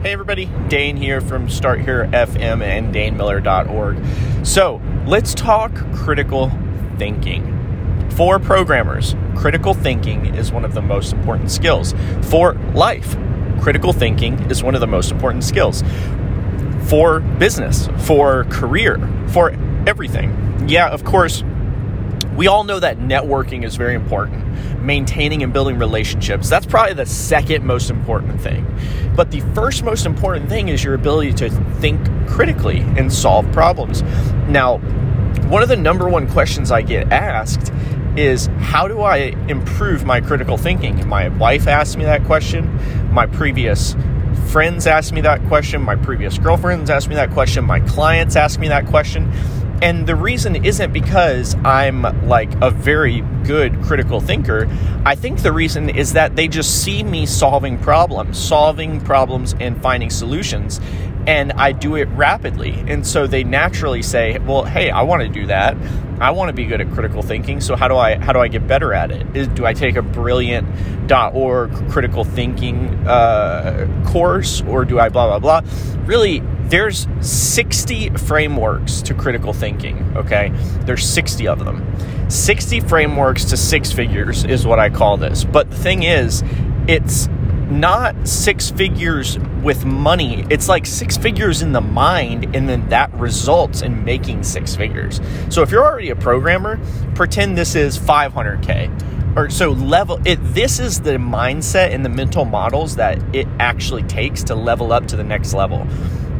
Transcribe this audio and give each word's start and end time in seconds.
Hey 0.00 0.12
everybody, 0.12 0.48
Dane 0.68 0.96
here 0.96 1.20
from 1.20 1.50
Start 1.50 1.80
Here 1.80 2.08
FM 2.12 2.62
and 2.62 2.94
DaneMiller.org. 2.94 4.46
So 4.46 4.80
let's 5.08 5.34
talk 5.34 5.74
critical 5.92 6.52
thinking. 6.98 8.08
For 8.10 8.38
programmers, 8.38 9.16
critical 9.34 9.74
thinking 9.74 10.36
is 10.36 10.52
one 10.52 10.64
of 10.64 10.72
the 10.72 10.82
most 10.82 11.12
important 11.12 11.50
skills. 11.50 11.94
For 12.22 12.52
life, 12.74 13.16
critical 13.60 13.92
thinking 13.92 14.38
is 14.48 14.62
one 14.62 14.76
of 14.76 14.80
the 14.80 14.86
most 14.86 15.10
important 15.10 15.42
skills. 15.42 15.82
For 16.84 17.18
business, 17.18 17.88
for 17.98 18.44
career, 18.44 19.00
for 19.30 19.50
everything. 19.84 20.68
Yeah, 20.68 20.90
of 20.90 21.02
course, 21.02 21.42
we 22.38 22.46
all 22.46 22.62
know 22.62 22.78
that 22.78 22.98
networking 22.98 23.64
is 23.64 23.74
very 23.74 23.96
important. 23.96 24.80
Maintaining 24.80 25.42
and 25.42 25.52
building 25.52 25.76
relationships, 25.76 26.48
that's 26.48 26.66
probably 26.66 26.94
the 26.94 27.04
second 27.04 27.66
most 27.66 27.90
important 27.90 28.40
thing. 28.40 28.64
But 29.16 29.32
the 29.32 29.40
first 29.56 29.82
most 29.82 30.06
important 30.06 30.48
thing 30.48 30.68
is 30.68 30.84
your 30.84 30.94
ability 30.94 31.32
to 31.32 31.50
think 31.80 32.00
critically 32.28 32.78
and 32.96 33.12
solve 33.12 33.50
problems. 33.50 34.02
Now, 34.46 34.78
one 35.48 35.64
of 35.64 35.68
the 35.68 35.76
number 35.76 36.08
one 36.08 36.28
questions 36.28 36.70
I 36.70 36.82
get 36.82 37.10
asked 37.10 37.72
is 38.16 38.46
how 38.60 38.86
do 38.86 39.00
I 39.00 39.34
improve 39.48 40.04
my 40.04 40.20
critical 40.20 40.56
thinking? 40.56 41.08
My 41.08 41.30
wife 41.30 41.66
asked 41.66 41.96
me 41.96 42.04
that 42.04 42.22
question. 42.22 43.12
My 43.12 43.26
previous 43.26 43.96
friends 44.52 44.86
asked 44.86 45.12
me 45.12 45.22
that 45.22 45.44
question. 45.48 45.82
My 45.82 45.96
previous 45.96 46.38
girlfriends 46.38 46.88
asked 46.88 47.08
me 47.08 47.16
that 47.16 47.32
question. 47.32 47.64
My 47.64 47.80
clients 47.80 48.36
asked 48.36 48.60
me 48.60 48.68
that 48.68 48.86
question. 48.86 49.32
And 49.80 50.08
the 50.08 50.16
reason 50.16 50.64
isn't 50.64 50.92
because 50.92 51.54
I'm 51.64 52.02
like 52.26 52.50
a 52.60 52.70
very 52.70 53.20
good 53.44 53.80
critical 53.82 54.20
thinker. 54.20 54.68
I 55.06 55.14
think 55.14 55.42
the 55.42 55.52
reason 55.52 55.88
is 55.88 56.14
that 56.14 56.34
they 56.34 56.48
just 56.48 56.82
see 56.82 57.04
me 57.04 57.26
solving 57.26 57.78
problems, 57.78 58.38
solving 58.38 59.00
problems 59.00 59.54
and 59.60 59.80
finding 59.80 60.10
solutions. 60.10 60.80
And 61.28 61.52
I 61.52 61.72
do 61.72 61.94
it 61.96 62.08
rapidly. 62.08 62.72
And 62.88 63.06
so 63.06 63.26
they 63.26 63.44
naturally 63.44 64.00
say, 64.02 64.38
well, 64.38 64.64
hey, 64.64 64.90
I 64.90 65.02
want 65.02 65.22
to 65.22 65.28
do 65.28 65.46
that. 65.46 65.76
I 66.20 66.30
want 66.30 66.48
to 66.48 66.54
be 66.54 66.64
good 66.64 66.80
at 66.80 66.90
critical 66.92 67.22
thinking. 67.22 67.60
So 67.60 67.76
how 67.76 67.86
do 67.86 67.96
I 67.96 68.16
how 68.16 68.32
do 68.32 68.40
I 68.40 68.48
get 68.48 68.66
better 68.66 68.92
at 68.92 69.10
it? 69.10 69.36
Is, 69.36 69.46
do 69.48 69.66
I 69.66 69.72
take 69.72 69.96
a 69.96 70.02
brilliant.org 70.02 71.90
critical 71.90 72.24
thinking 72.24 72.88
uh, 73.06 73.86
course 74.06 74.62
or 74.62 74.84
do 74.84 74.98
I 74.98 75.10
blah 75.10 75.38
blah 75.38 75.60
blah? 75.60 75.70
Really, 76.06 76.42
there's 76.68 77.06
60 77.20 78.10
frameworks 78.10 79.02
to 79.02 79.14
critical 79.14 79.52
thinking, 79.52 80.16
okay? 80.16 80.50
There's 80.82 81.06
60 81.08 81.46
of 81.48 81.64
them. 81.64 81.84
60 82.30 82.80
frameworks 82.80 83.44
to 83.46 83.56
six 83.56 83.92
figures 83.92 84.44
is 84.44 84.66
what 84.66 84.78
I 84.78 84.90
call 84.90 85.16
this. 85.16 85.44
But 85.44 85.70
the 85.70 85.76
thing 85.76 86.02
is, 86.02 86.42
it's 86.86 87.28
not 87.70 88.26
six 88.26 88.70
figures 88.70 89.38
with 89.62 89.84
money. 89.84 90.44
It's 90.50 90.68
like 90.68 90.86
six 90.86 91.16
figures 91.16 91.62
in 91.62 91.72
the 91.72 91.80
mind, 91.80 92.56
and 92.56 92.68
then 92.68 92.88
that 92.88 93.12
results 93.14 93.82
in 93.82 94.04
making 94.04 94.42
six 94.42 94.74
figures. 94.74 95.20
So 95.50 95.62
if 95.62 95.70
you're 95.70 95.84
already 95.84 96.10
a 96.10 96.16
programmer, 96.16 96.78
pretend 97.14 97.56
this 97.56 97.74
is 97.74 97.98
500K. 97.98 99.36
Or 99.36 99.50
so 99.50 99.70
level 99.70 100.20
it 100.24 100.36
this 100.54 100.80
is 100.80 101.00
the 101.00 101.12
mindset 101.12 101.94
and 101.94 102.04
the 102.04 102.08
mental 102.08 102.44
models 102.44 102.96
that 102.96 103.18
it 103.34 103.46
actually 103.60 104.02
takes 104.04 104.42
to 104.44 104.54
level 104.54 104.92
up 104.92 105.06
to 105.08 105.16
the 105.16 105.22
next 105.22 105.52
level. 105.52 105.86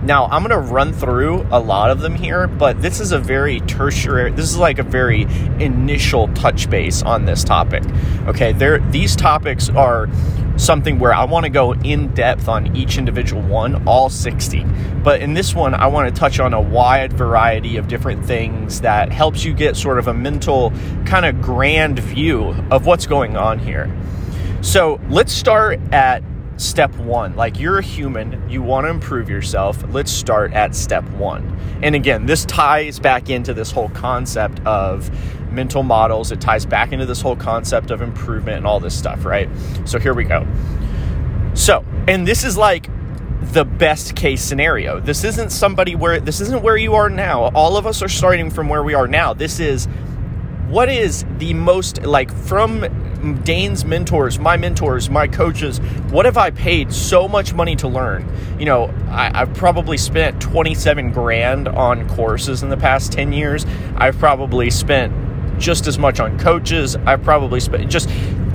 Now, 0.03 0.27
I'm 0.27 0.43
going 0.43 0.51
to 0.51 0.73
run 0.73 0.93
through 0.93 1.47
a 1.51 1.59
lot 1.59 1.91
of 1.91 2.01
them 2.01 2.15
here, 2.15 2.47
but 2.47 2.81
this 2.81 3.01
is 3.01 3.13
a 3.13 3.19
very 3.19 3.61
tertiary, 3.61 4.31
this 4.31 4.47
is 4.47 4.57
like 4.57 4.79
a 4.79 4.83
very 4.83 5.23
initial 5.59 6.29
touch 6.35 6.71
base 6.71 7.03
on 7.03 7.25
this 7.25 7.45
topic. 7.45 7.83
Okay, 8.27 8.53
there 8.53 8.79
these 8.91 9.17
topics 9.17 9.69
are 9.69 10.09
something 10.57 10.99
where 10.99 11.15
I 11.15 11.25
want 11.25 11.45
to 11.45 11.51
go 11.51 11.75
in 11.75 12.09
depth 12.15 12.49
on 12.49 12.77
each 12.77 12.99
individual 12.99 13.43
one, 13.43 13.87
all 13.87 14.11
60. 14.11 14.65
But 15.03 15.21
in 15.21 15.35
this 15.35 15.55
one, 15.55 15.75
I 15.75 15.87
want 15.87 16.13
to 16.13 16.19
touch 16.19 16.41
on 16.41 16.53
a 16.53 16.61
wide 16.61 17.13
variety 17.13 17.77
of 17.77 17.89
different 17.89 18.25
things 18.25 18.81
that 18.81 19.13
helps 19.13 19.45
you 19.45 19.55
get 19.55 19.77
sort 19.77 19.99
of 19.99 20.09
a 20.09 20.15
mental 20.15 20.73
kind 21.07 21.25
of 21.27 21.41
grand 21.41 21.99
view 22.01 22.55
of 22.71 22.87
what's 22.87 23.07
going 23.07 23.37
on 23.37 23.59
here. 23.59 23.91
So, 24.61 25.01
let's 25.09 25.33
start 25.33 25.79
at 25.93 26.23
step 26.59 26.95
one. 26.97 27.35
Like 27.37 27.59
you're 27.59 27.79
a 27.79 27.83
human, 27.83 28.49
you 28.51 28.63
want 28.63 28.85
to 28.85 28.91
improve 28.91 29.31
yourself. 29.31 29.83
Let's 29.89 30.11
start 30.11 30.53
at 30.53 30.75
step 30.75 31.05
one. 31.11 31.59
And 31.83 31.95
again, 31.95 32.27
this 32.27 32.45
ties 32.45 32.99
back 32.99 33.31
into 33.31 33.55
this 33.55 33.71
whole 33.71 33.89
concept 33.91 34.61
of 34.67 35.11
mental 35.53 35.83
models. 35.83 36.33
It 36.33 36.41
ties 36.41 36.67
back 36.67 36.93
into 36.93 37.07
this 37.07 37.21
whole 37.21 37.37
concept 37.37 37.91
of 37.91 38.03
improvement 38.03 38.59
and 38.59 38.67
all 38.67 38.81
this 38.81 38.97
stuff, 38.97 39.25
right? 39.25 39.49
So 39.85 39.99
here 39.99 40.15
we 40.15 40.25
go. 40.25 40.47
So, 41.55 41.85
and 42.07 42.27
this 42.27 42.45
is 42.45 42.57
like 42.57 42.89
the 43.53 43.65
best 43.65 44.15
case 44.17 44.43
scenario. 44.43 45.01
This 45.01 45.25
isn't 45.25 45.51
somebody 45.51 45.95
where 45.95 46.21
this 46.21 46.41
isn't 46.41 46.63
where 46.63 46.77
you 46.77 46.95
are 46.95 47.09
now. 47.09 47.51
All 47.55 47.77
of 47.77 47.87
us 47.87 48.03
are 48.03 48.09
starting 48.09 48.51
from 48.51 48.69
where 48.69 48.83
we 48.83 48.95
are 48.95 49.09
now. 49.09 49.33
This 49.33 49.61
is 49.61 49.87
what 50.69 50.89
is 50.89 51.25
the 51.39 51.55
most 51.55 52.03
like 52.03 52.33
from 52.33 52.85
Dane's 53.43 53.85
mentors, 53.85 54.39
my 54.39 54.57
mentors, 54.57 55.11
my 55.11 55.27
coaches, 55.27 55.79
what 56.11 56.25
have 56.25 56.37
I 56.37 56.51
paid 56.51 56.93
so 56.93 57.27
much 57.27 57.53
money 57.53 57.75
to 57.77 57.89
learn? 57.89 58.31
You 58.59 58.67
know, 58.67 58.95
I, 59.09 59.39
have 59.39 59.55
probably 59.55 59.97
spent 59.97 60.41
27 60.41 61.11
grand 61.11 61.67
on 61.69 62.09
courses 62.09 62.63
in 62.63 62.69
the 62.69 62.77
past 62.77 63.13
10 63.13 63.33
years. 63.33 63.67
I've 63.97 64.19
probably 64.19 64.71
spent 64.71 65.13
just 65.59 65.87
as 65.87 65.99
much 65.99 66.21
on 66.21 66.39
coaches. 66.39 66.97
I've 66.97 67.23
probably 67.23 67.61
spent 67.61 67.91
just 67.91 68.09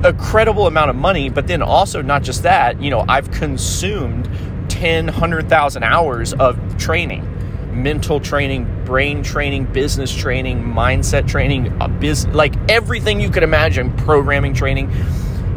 a 0.04 0.14
credible 0.14 0.68
amount 0.68 0.90
of 0.90 0.96
money, 0.96 1.30
but 1.30 1.48
then 1.48 1.62
also 1.62 2.02
not 2.02 2.24
just 2.24 2.44
that, 2.44 2.82
you 2.82 2.90
know, 2.90 3.06
I've 3.08 3.32
consumed 3.32 4.30
10, 4.70 5.08
100,000 5.08 5.84
hours 5.84 6.34
of 6.34 6.78
training 6.78 7.33
mental 7.74 8.20
training, 8.20 8.86
brain 8.86 9.24
training, 9.24 9.66
business 9.66 10.14
training, 10.14 10.64
mindset 10.64 11.28
training, 11.28 11.70
uh, 11.82 11.86
a 11.86 11.88
business, 11.90 12.34
like 12.36 12.56
everything 12.70 13.20
you 13.20 13.30
could 13.30 13.44
imagine, 13.44 13.92
programming 13.98 14.54
training. 14.54 14.94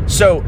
So 0.07 0.45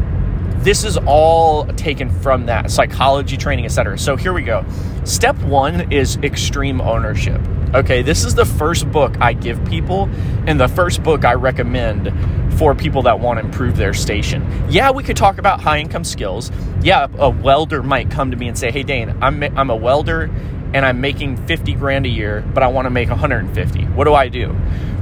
this 0.58 0.84
is 0.84 0.96
all 1.06 1.66
taken 1.66 2.10
from 2.10 2.46
that 2.46 2.70
psychology 2.70 3.36
training, 3.36 3.64
etc. 3.64 3.98
So 3.98 4.16
here 4.16 4.32
we 4.32 4.42
go. 4.42 4.64
Step 5.04 5.36
one 5.42 5.92
is 5.92 6.16
extreme 6.18 6.80
ownership. 6.80 7.40
Okay, 7.74 8.02
this 8.02 8.24
is 8.24 8.34
the 8.34 8.46
first 8.46 8.90
book 8.90 9.14
I 9.20 9.34
give 9.34 9.62
people, 9.66 10.08
and 10.46 10.58
the 10.58 10.68
first 10.68 11.02
book 11.02 11.24
I 11.24 11.34
recommend 11.34 12.12
for 12.58 12.74
people 12.74 13.02
that 13.02 13.20
want 13.20 13.38
to 13.38 13.44
improve 13.44 13.76
their 13.76 13.94
station. 13.94 14.44
Yeah, 14.68 14.90
we 14.90 15.04
could 15.04 15.16
talk 15.16 15.38
about 15.38 15.60
high 15.60 15.78
income 15.78 16.02
skills. 16.02 16.50
Yeah, 16.82 17.06
a 17.18 17.30
welder 17.30 17.82
might 17.82 18.10
come 18.10 18.30
to 18.30 18.36
me 18.36 18.48
and 18.48 18.58
say, 18.58 18.70
Hey, 18.72 18.82
Dane, 18.82 19.16
I'm, 19.22 19.42
I'm 19.56 19.70
a 19.70 19.76
welder 19.76 20.30
and 20.74 20.84
I'm 20.84 21.00
making 21.00 21.36
50 21.46 21.74
grand 21.74 22.06
a 22.06 22.08
year, 22.08 22.44
but 22.54 22.62
I 22.62 22.68
want 22.68 22.86
to 22.86 22.90
make 22.90 23.08
150. 23.08 23.84
What 23.86 24.04
do 24.04 24.14
I 24.14 24.28
do? 24.28 24.54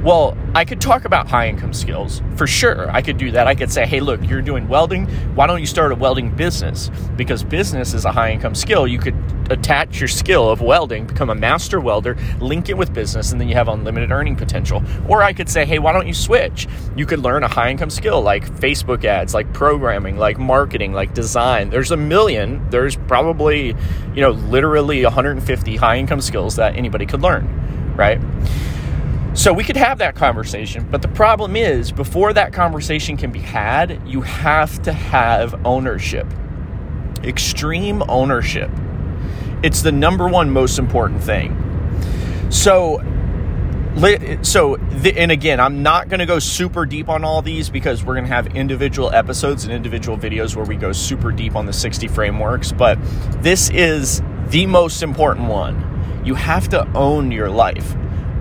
Well, 0.03 0.37
I 0.55 0.63
could 0.63 0.79
talk 0.79 1.05
about 1.05 1.27
high 1.27 1.49
income 1.49 1.73
skills 1.73 2.21
for 2.35 2.47
sure. 2.47 2.89
I 2.91 3.01
could 3.01 3.17
do 3.17 3.31
that. 3.31 3.47
I 3.47 3.55
could 3.55 3.71
say, 3.71 3.85
hey, 3.85 3.99
look, 3.99 4.21
you're 4.29 4.41
doing 4.41 4.67
welding. 4.67 5.07
Why 5.35 5.47
don't 5.47 5.59
you 5.59 5.65
start 5.65 5.91
a 5.91 5.95
welding 5.95 6.33
business? 6.33 6.89
Because 7.15 7.43
business 7.43 7.93
is 7.93 8.05
a 8.05 8.11
high 8.11 8.31
income 8.31 8.55
skill. 8.55 8.87
You 8.87 8.99
could 8.99 9.15
attach 9.49 9.99
your 9.99 10.07
skill 10.07 10.49
of 10.49 10.61
welding, 10.61 11.05
become 11.05 11.29
a 11.29 11.35
master 11.35 11.79
welder, 11.79 12.17
link 12.39 12.69
it 12.69 12.77
with 12.77 12.93
business, 12.93 13.31
and 13.31 13.39
then 13.39 13.47
you 13.47 13.55
have 13.55 13.67
unlimited 13.67 14.11
earning 14.11 14.35
potential. 14.35 14.83
Or 15.07 15.23
I 15.23 15.33
could 15.33 15.49
say, 15.49 15.65
hey, 15.65 15.79
why 15.79 15.93
don't 15.93 16.07
you 16.07 16.13
switch? 16.13 16.67
You 16.95 17.05
could 17.05 17.19
learn 17.19 17.43
a 17.43 17.47
high 17.47 17.69
income 17.71 17.89
skill 17.89 18.21
like 18.21 18.45
Facebook 18.45 19.05
ads, 19.05 19.33
like 19.33 19.51
programming, 19.53 20.17
like 20.17 20.37
marketing, 20.37 20.93
like 20.93 21.13
design. 21.13 21.69
There's 21.69 21.91
a 21.91 21.97
million. 21.97 22.69
There's 22.69 22.95
probably, 22.95 23.75
you 24.13 24.21
know, 24.21 24.31
literally 24.31 25.03
150 25.03 25.75
high 25.75 25.97
income 25.97 26.21
skills 26.21 26.55
that 26.57 26.75
anybody 26.75 27.05
could 27.05 27.21
learn, 27.21 27.93
right? 27.95 28.19
So 29.37 29.53
we 29.53 29.63
could 29.63 29.77
have 29.77 29.99
that 29.99 30.15
conversation, 30.15 30.87
but 30.89 31.03
the 31.03 31.07
problem 31.09 31.55
is 31.55 31.91
before 31.91 32.33
that 32.33 32.53
conversation 32.53 33.17
can 33.17 33.31
be 33.31 33.37
had, 33.39 34.01
you 34.03 34.21
have 34.21 34.81
to 34.81 34.91
have 34.91 35.63
ownership. 35.63 36.25
Extreme 37.23 38.01
ownership. 38.09 38.71
It's 39.63 39.81
the 39.81 39.91
number 39.91 40.27
one 40.27 40.49
most 40.49 40.79
important 40.79 41.23
thing. 41.23 41.55
So 42.49 43.03
so 44.43 44.75
and 44.75 45.31
again 45.31 45.59
i'm 45.59 45.81
not 45.81 46.07
going 46.07 46.19
to 46.19 46.25
go 46.27 46.37
super 46.37 46.85
deep 46.85 47.09
on 47.09 47.23
all 47.23 47.41
these 47.41 47.67
because 47.67 48.03
we're 48.03 48.13
going 48.13 48.27
to 48.27 48.31
have 48.31 48.45
individual 48.55 49.11
episodes 49.11 49.63
and 49.63 49.73
individual 49.73 50.15
videos 50.15 50.55
where 50.55 50.65
we 50.65 50.75
go 50.75 50.91
super 50.91 51.31
deep 51.31 51.55
on 51.55 51.65
the 51.65 51.73
60 51.73 52.07
frameworks 52.07 52.71
but 52.71 52.99
this 53.41 53.71
is 53.71 54.21
the 54.49 54.67
most 54.67 55.01
important 55.01 55.47
one 55.47 56.21
you 56.23 56.35
have 56.35 56.69
to 56.69 56.87
own 56.93 57.31
your 57.31 57.49
life 57.49 57.95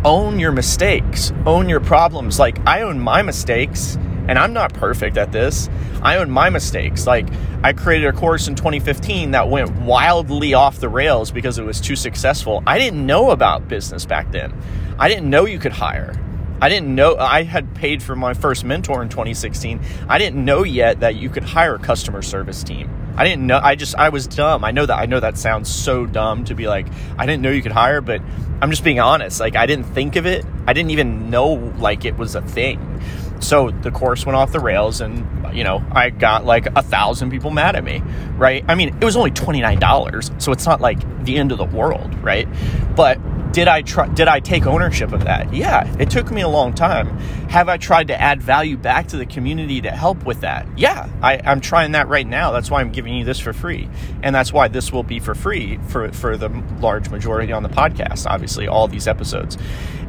own 0.07 0.39
your 0.39 0.53
mistakes, 0.53 1.33
own 1.45 1.69
your 1.69 1.81
problems. 1.81 2.39
Like, 2.39 2.65
I 2.67 2.83
own 2.83 2.99
my 2.99 3.23
mistakes, 3.23 3.99
and 4.29 4.39
I'm 4.39 4.53
not 4.53 4.73
perfect 4.75 5.17
at 5.17 5.33
this. 5.33 5.69
I 6.03 6.19
own 6.19 6.31
my 6.31 6.51
mistakes. 6.51 7.07
Like, 7.07 7.29
I 7.63 7.73
created 7.73 8.07
a 8.07 8.13
course 8.13 8.49
in 8.49 8.55
2015 8.55 9.33
that 9.33 9.49
went 9.49 9.71
wildly 9.81 10.55
off 10.55 10.79
the 10.79 10.89
rails 10.89 11.31
because 11.31 11.59
it 11.59 11.65
was 11.65 11.81
too 11.81 11.97
successful. 11.97 12.63
I 12.67 12.79
didn't 12.79 13.05
know 13.05 13.31
about 13.31 13.69
business 13.69 14.07
back 14.07 14.31
then. 14.33 14.55
I 14.99 15.09
didn't 15.09 15.29
know 15.29 15.47
you 15.47 15.59
could 15.59 15.73
hire. 15.73 16.15
I 16.61 16.71
didn't 16.71 16.95
know 16.95 17.17
I 17.17 17.43
had 17.43 17.75
paid 17.75 18.03
for 18.03 18.17
my 18.17 18.33
first 18.33 18.65
mentor 18.65 19.03
in 19.03 19.11
2016. 19.11 19.81
I 20.09 20.17
didn't 20.17 20.43
know 20.43 20.63
yet 20.63 21.01
that 21.01 21.17
you 21.17 21.29
could 21.29 21.43
hire 21.43 21.75
a 21.75 21.79
customer 21.79 22.23
service 22.23 22.63
team. 22.63 22.91
I 23.19 23.25
didn't 23.25 23.47
know. 23.47 23.61
I 23.63 23.75
just 23.75 23.95
I 23.95 24.09
was 24.09 24.27
dumb. 24.27 24.65
I 24.65 24.71
know 24.71 24.87
that. 24.87 24.99
I 24.99 25.07
know 25.07 25.21
that 25.21 25.37
sounds 25.37 25.71
so 25.71 26.07
dumb 26.07 26.45
to 26.45 26.55
be 26.55 26.67
like 26.67 26.87
I 27.19 27.27
didn't 27.27 27.43
know 27.43 27.51
you 27.51 27.63
could 27.63 27.73
hire, 27.73 28.01
but 28.01 28.23
I'm 28.63 28.71
just 28.71 28.85
being 28.85 29.01
honest. 29.01 29.39
Like 29.39 29.55
I 29.55 29.67
didn't 29.67 29.85
think 29.85 30.17
of 30.17 30.25
it. 30.25 30.47
I 30.67 30.73
didn't 30.73 30.91
even 30.91 31.29
know 31.29 31.53
like 31.79 32.07
it 32.07 32.17
was 32.17 32.35
a 32.35 32.43
thing. 32.43 33.03
So 33.41 33.71
the 33.71 33.91
course 33.91 34.25
went 34.25 34.37
off 34.37 34.53
the 34.53 34.61
rails, 34.61 35.01
and 35.01 35.55
you 35.57 35.65
know 35.65 35.85
I 35.93 36.11
got 36.11 36.45
like 36.45 36.67
a 36.67 36.83
thousand 36.83 37.31
people 37.31 37.51
mad 37.51 37.77
at 37.77 37.85
me, 37.85 38.03
right? 38.37 38.65
I 38.69 38.75
mean, 38.75 38.97
it 39.01 39.05
was 39.05 39.17
only 39.17 39.31
twenty 39.31 39.61
nine 39.61 39.79
dollars, 39.79 40.31
so 40.39 40.53
it's 40.53 40.67
not 40.67 40.81
like 40.81 41.25
the 41.25 41.37
end 41.37 41.53
of 41.53 41.59
the 41.59 41.65
world, 41.65 42.15
right? 42.23 42.49
But 42.95 43.19
did 43.53 43.69
I 43.69 43.81
try 43.81 44.07
did 44.09 44.29
I 44.29 44.41
take 44.41 44.67
ownership 44.67 45.13
of 45.13 45.25
that? 45.25 45.55
Yeah, 45.55 45.91
it 45.99 46.11
took 46.11 46.31
me 46.31 46.43
a 46.43 46.49
long 46.49 46.75
time. 46.75 47.17
Have 47.49 47.71
I 47.71 47.79
tried 47.79 48.09
to 48.09 48.21
add 48.21 48.43
value 48.43 48.77
back 48.77 49.09
to 49.09 49.17
the 49.17 49.25
community 49.25 49.81
to 49.81 49.91
help 49.91 50.25
with 50.27 50.43
that? 50.43 50.67
Yeah, 50.77 51.09
I, 51.23 51.41
I'm 51.43 51.63
trying 51.63 51.93
that 51.93 52.09
right 52.09 52.27
now. 52.27 52.53
That's 52.53 52.71
why 52.71 52.81
I'm 52.81 52.93
giving 52.93 53.15
you 53.15 53.25
this 53.25 53.41
for 53.41 53.55
free. 53.55 53.89
And 54.23 54.35
that's 54.35 54.53
why 54.53 54.69
this 54.69 54.93
will 54.93 55.05
be 55.05 55.21
for 55.21 55.35
free 55.35 55.79
for, 55.89 56.13
for 56.13 56.37
the 56.37 56.51
large 56.81 57.09
majority 57.09 57.51
on 57.53 57.63
the 57.63 57.69
podcast, 57.71 58.27
obviously, 58.27 58.69
all 58.69 58.89
these 58.89 59.09
episodes. 59.09 59.57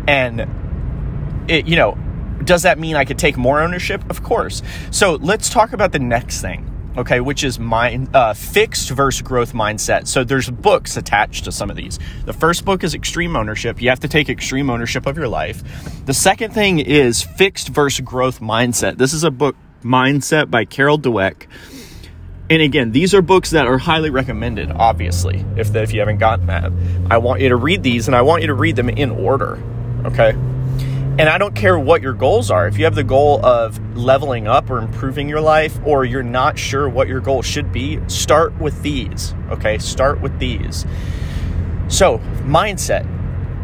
And 0.10 0.46
it, 1.48 1.68
you 1.68 1.78
know, 1.78 1.98
does 2.48 2.64
that 2.64 2.80
mean 2.80 2.96
I 2.96 3.06
could 3.06 3.20
take 3.20 3.38
more 3.38 3.62
ownership? 3.62 4.04
Of 4.10 4.24
course. 4.24 4.64
So 4.90 5.16
let's 5.16 5.50
talk 5.50 5.74
about 5.74 5.92
the 5.92 6.00
next 6.00 6.42
thing 6.42 6.74
okay, 6.98 7.20
which 7.20 7.44
is 7.44 7.60
mind 7.60 8.10
uh, 8.16 8.34
fixed 8.34 8.90
versus 8.90 9.22
growth 9.22 9.54
mindset. 9.54 10.08
So 10.08 10.24
there's 10.24 10.50
books 10.50 10.98
attached 10.98 11.46
to 11.46 11.52
some 11.52 11.70
of 11.70 11.76
these. 11.76 12.00
The 12.26 12.34
first 12.34 12.66
book 12.66 12.84
is 12.84 12.96
extreme 12.96 13.36
ownership. 13.36 13.80
You 13.82 13.90
have 13.90 14.00
to 14.00 14.08
take 14.08 14.30
extreme 14.30 14.70
ownership 14.70 15.06
of 15.06 15.16
your 15.16 15.28
life. 15.28 15.64
The 16.06 16.14
second 16.14 16.56
thing 16.56 16.80
is 16.80 17.22
fixed 17.22 17.70
versus 17.70 18.04
growth 18.04 18.40
mindset. 18.40 18.98
This 18.98 19.14
is 19.14 19.24
a 19.24 19.32
book, 19.32 19.56
Mindset 19.84 20.50
by 20.50 20.66
Carol 20.66 20.98
Dweck. 20.98 21.46
And 22.50 22.62
again, 22.62 22.92
these 22.92 23.14
are 23.14 23.22
books 23.22 23.52
that 23.52 23.68
are 23.68 23.78
highly 23.78 24.10
recommended, 24.10 24.72
obviously, 24.72 25.46
if, 25.56 25.76
if 25.76 25.94
you 25.94 26.00
haven't 26.00 26.18
gotten 26.18 26.48
that. 26.48 26.72
I 27.12 27.18
want 27.18 27.42
you 27.42 27.50
to 27.50 27.56
read 27.56 27.84
these 27.84 28.08
and 28.08 28.16
I 28.16 28.22
want 28.22 28.42
you 28.42 28.48
to 28.48 28.54
read 28.54 28.76
them 28.76 28.90
in 28.90 29.12
order, 29.12 29.62
okay? 30.06 30.36
And 31.20 31.28
I 31.28 31.40
don't 31.40 31.56
care 31.56 31.80
what 31.80 32.04
your 32.04 32.14
goals 32.14 32.52
are. 32.52 32.68
If 32.68 32.78
you 32.78 32.84
have 32.84 32.94
the 32.94 33.04
goal 33.04 33.44
of 33.44 33.80
leveling 33.98 34.48
up 34.48 34.70
or 34.70 34.78
improving 34.78 35.28
your 35.28 35.42
life, 35.42 35.80
or 35.84 36.06
you're 36.06 36.22
not 36.22 36.60
sure 36.60 36.88
what 36.88 37.08
your 37.08 37.22
goal 37.22 37.42
should 37.42 37.72
be, 37.72 38.00
start 38.08 38.56
with 38.60 38.84
these. 38.84 39.34
Okay, 39.50 39.80
start 39.80 40.22
with 40.22 40.38
these. 40.38 40.86
So, 41.88 42.20
mindset 42.44 43.17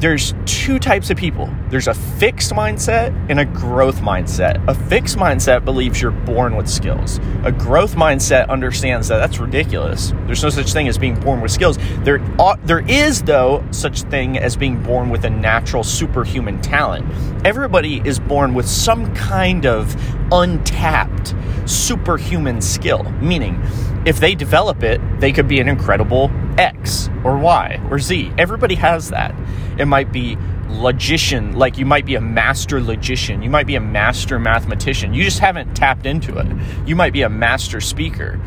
there's 0.03 0.33
two 0.45 0.79
types 0.79 1.09
of 1.09 1.15
people 1.15 1.49
there's 1.69 1.87
a 1.87 1.93
fixed 1.93 2.51
mindset 2.51 3.15
and 3.29 3.39
a 3.39 3.45
growth 3.45 4.01
mindset. 4.01 4.63
A 4.67 4.75
fixed 4.75 5.17
mindset 5.17 5.65
believes 5.65 5.99
you're 5.99 6.11
born 6.11 6.55
with 6.55 6.69
skills. 6.69 7.19
A 7.45 7.51
growth 7.51 7.95
mindset 7.95 8.47
understands 8.49 9.07
that 9.07 9.17
that's 9.17 9.39
ridiculous. 9.39 10.13
There's 10.27 10.43
no 10.43 10.51
such 10.51 10.71
thing 10.71 10.87
as 10.87 10.99
being 10.99 11.19
born 11.19 11.41
with 11.41 11.49
skills. 11.49 11.79
There, 12.03 12.19
there 12.63 12.87
is, 12.87 13.23
though, 13.23 13.65
such 13.71 14.03
thing 14.03 14.37
as 14.37 14.55
being 14.55 14.83
born 14.83 15.09
with 15.09 15.25
a 15.25 15.31
natural 15.31 15.83
superhuman 15.83 16.61
talent. 16.61 17.07
Everybody 17.43 18.03
is 18.05 18.19
born 18.19 18.53
with 18.53 18.67
some 18.67 19.15
kind 19.15 19.65
of 19.65 19.95
untapped 20.31 21.33
superhuman 21.65 22.61
skill, 22.61 23.03
meaning 23.19 23.59
if 24.05 24.19
they 24.19 24.35
develop 24.35 24.83
it, 24.83 25.01
they 25.19 25.31
could 25.31 25.47
be 25.47 25.59
an 25.59 25.67
incredible 25.67 26.29
X 26.57 27.09
or 27.23 27.37
Y 27.37 27.81
or 27.89 27.99
Z. 27.99 28.31
Everybody 28.37 28.75
has 28.75 29.09
that. 29.09 29.35
It 29.77 29.85
might 29.85 30.11
be 30.11 30.37
logician, 30.69 31.53
like 31.53 31.77
you 31.77 31.85
might 31.85 32.05
be 32.05 32.15
a 32.15 32.21
master 32.21 32.81
logician, 32.81 33.41
you 33.41 33.49
might 33.49 33.67
be 33.67 33.75
a 33.75 33.79
master 33.81 34.39
mathematician. 34.39 35.13
You 35.13 35.23
just 35.23 35.39
haven't 35.39 35.75
tapped 35.75 36.05
into 36.05 36.37
it. 36.37 36.47
You 36.87 36.95
might 36.95 37.13
be 37.13 37.21
a 37.21 37.29
master 37.29 37.79
speaker. 37.79 38.39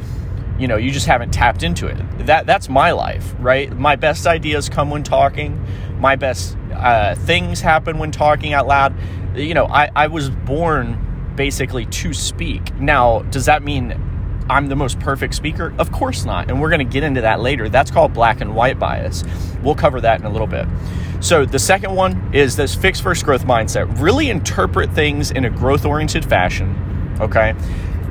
You 0.58 0.68
know, 0.68 0.76
you 0.76 0.90
just 0.90 1.06
haven't 1.06 1.32
tapped 1.32 1.62
into 1.62 1.86
it. 1.86 2.26
That 2.26 2.46
that's 2.46 2.68
my 2.68 2.92
life, 2.92 3.34
right? 3.38 3.70
My 3.76 3.96
best 3.96 4.26
ideas 4.26 4.68
come 4.68 4.90
when 4.90 5.02
talking. 5.02 5.62
My 5.98 6.16
best 6.16 6.56
uh, 6.72 7.14
things 7.14 7.60
happen 7.60 7.98
when 7.98 8.10
talking 8.10 8.52
out 8.52 8.66
loud. 8.66 8.94
You 9.34 9.54
know, 9.54 9.66
I, 9.66 9.90
I 9.94 10.06
was 10.06 10.30
born 10.30 11.32
basically 11.36 11.84
to 11.86 12.14
speak. 12.14 12.74
Now, 12.76 13.20
does 13.22 13.46
that 13.46 13.62
mean 13.62 14.00
I'm 14.48 14.68
the 14.68 14.76
most 14.76 15.00
perfect 15.00 15.34
speaker? 15.34 15.74
Of 15.78 15.90
course 15.90 16.24
not. 16.24 16.50
And 16.50 16.60
we're 16.60 16.70
going 16.70 16.86
to 16.86 16.92
get 16.92 17.02
into 17.02 17.22
that 17.22 17.40
later. 17.40 17.68
That's 17.68 17.90
called 17.90 18.12
black 18.14 18.40
and 18.40 18.54
white 18.54 18.78
bias. 18.78 19.24
We'll 19.62 19.74
cover 19.74 20.00
that 20.00 20.20
in 20.20 20.26
a 20.26 20.30
little 20.30 20.46
bit. 20.46 20.66
So, 21.20 21.44
the 21.46 21.58
second 21.58 21.94
one 21.94 22.34
is 22.34 22.56
this 22.56 22.74
fixed 22.74 23.02
versus 23.02 23.22
growth 23.22 23.44
mindset. 23.44 24.00
Really 24.00 24.28
interpret 24.28 24.92
things 24.92 25.30
in 25.30 25.44
a 25.44 25.50
growth 25.50 25.84
oriented 25.84 26.24
fashion, 26.24 27.16
okay? 27.20 27.54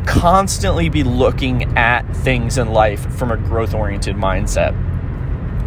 Constantly 0.07 0.89
be 0.89 1.03
looking 1.03 1.77
at 1.77 2.01
things 2.17 2.57
in 2.57 2.71
life 2.71 3.05
from 3.15 3.31
a 3.31 3.37
growth 3.37 3.73
oriented 3.73 4.15
mindset. 4.15 4.75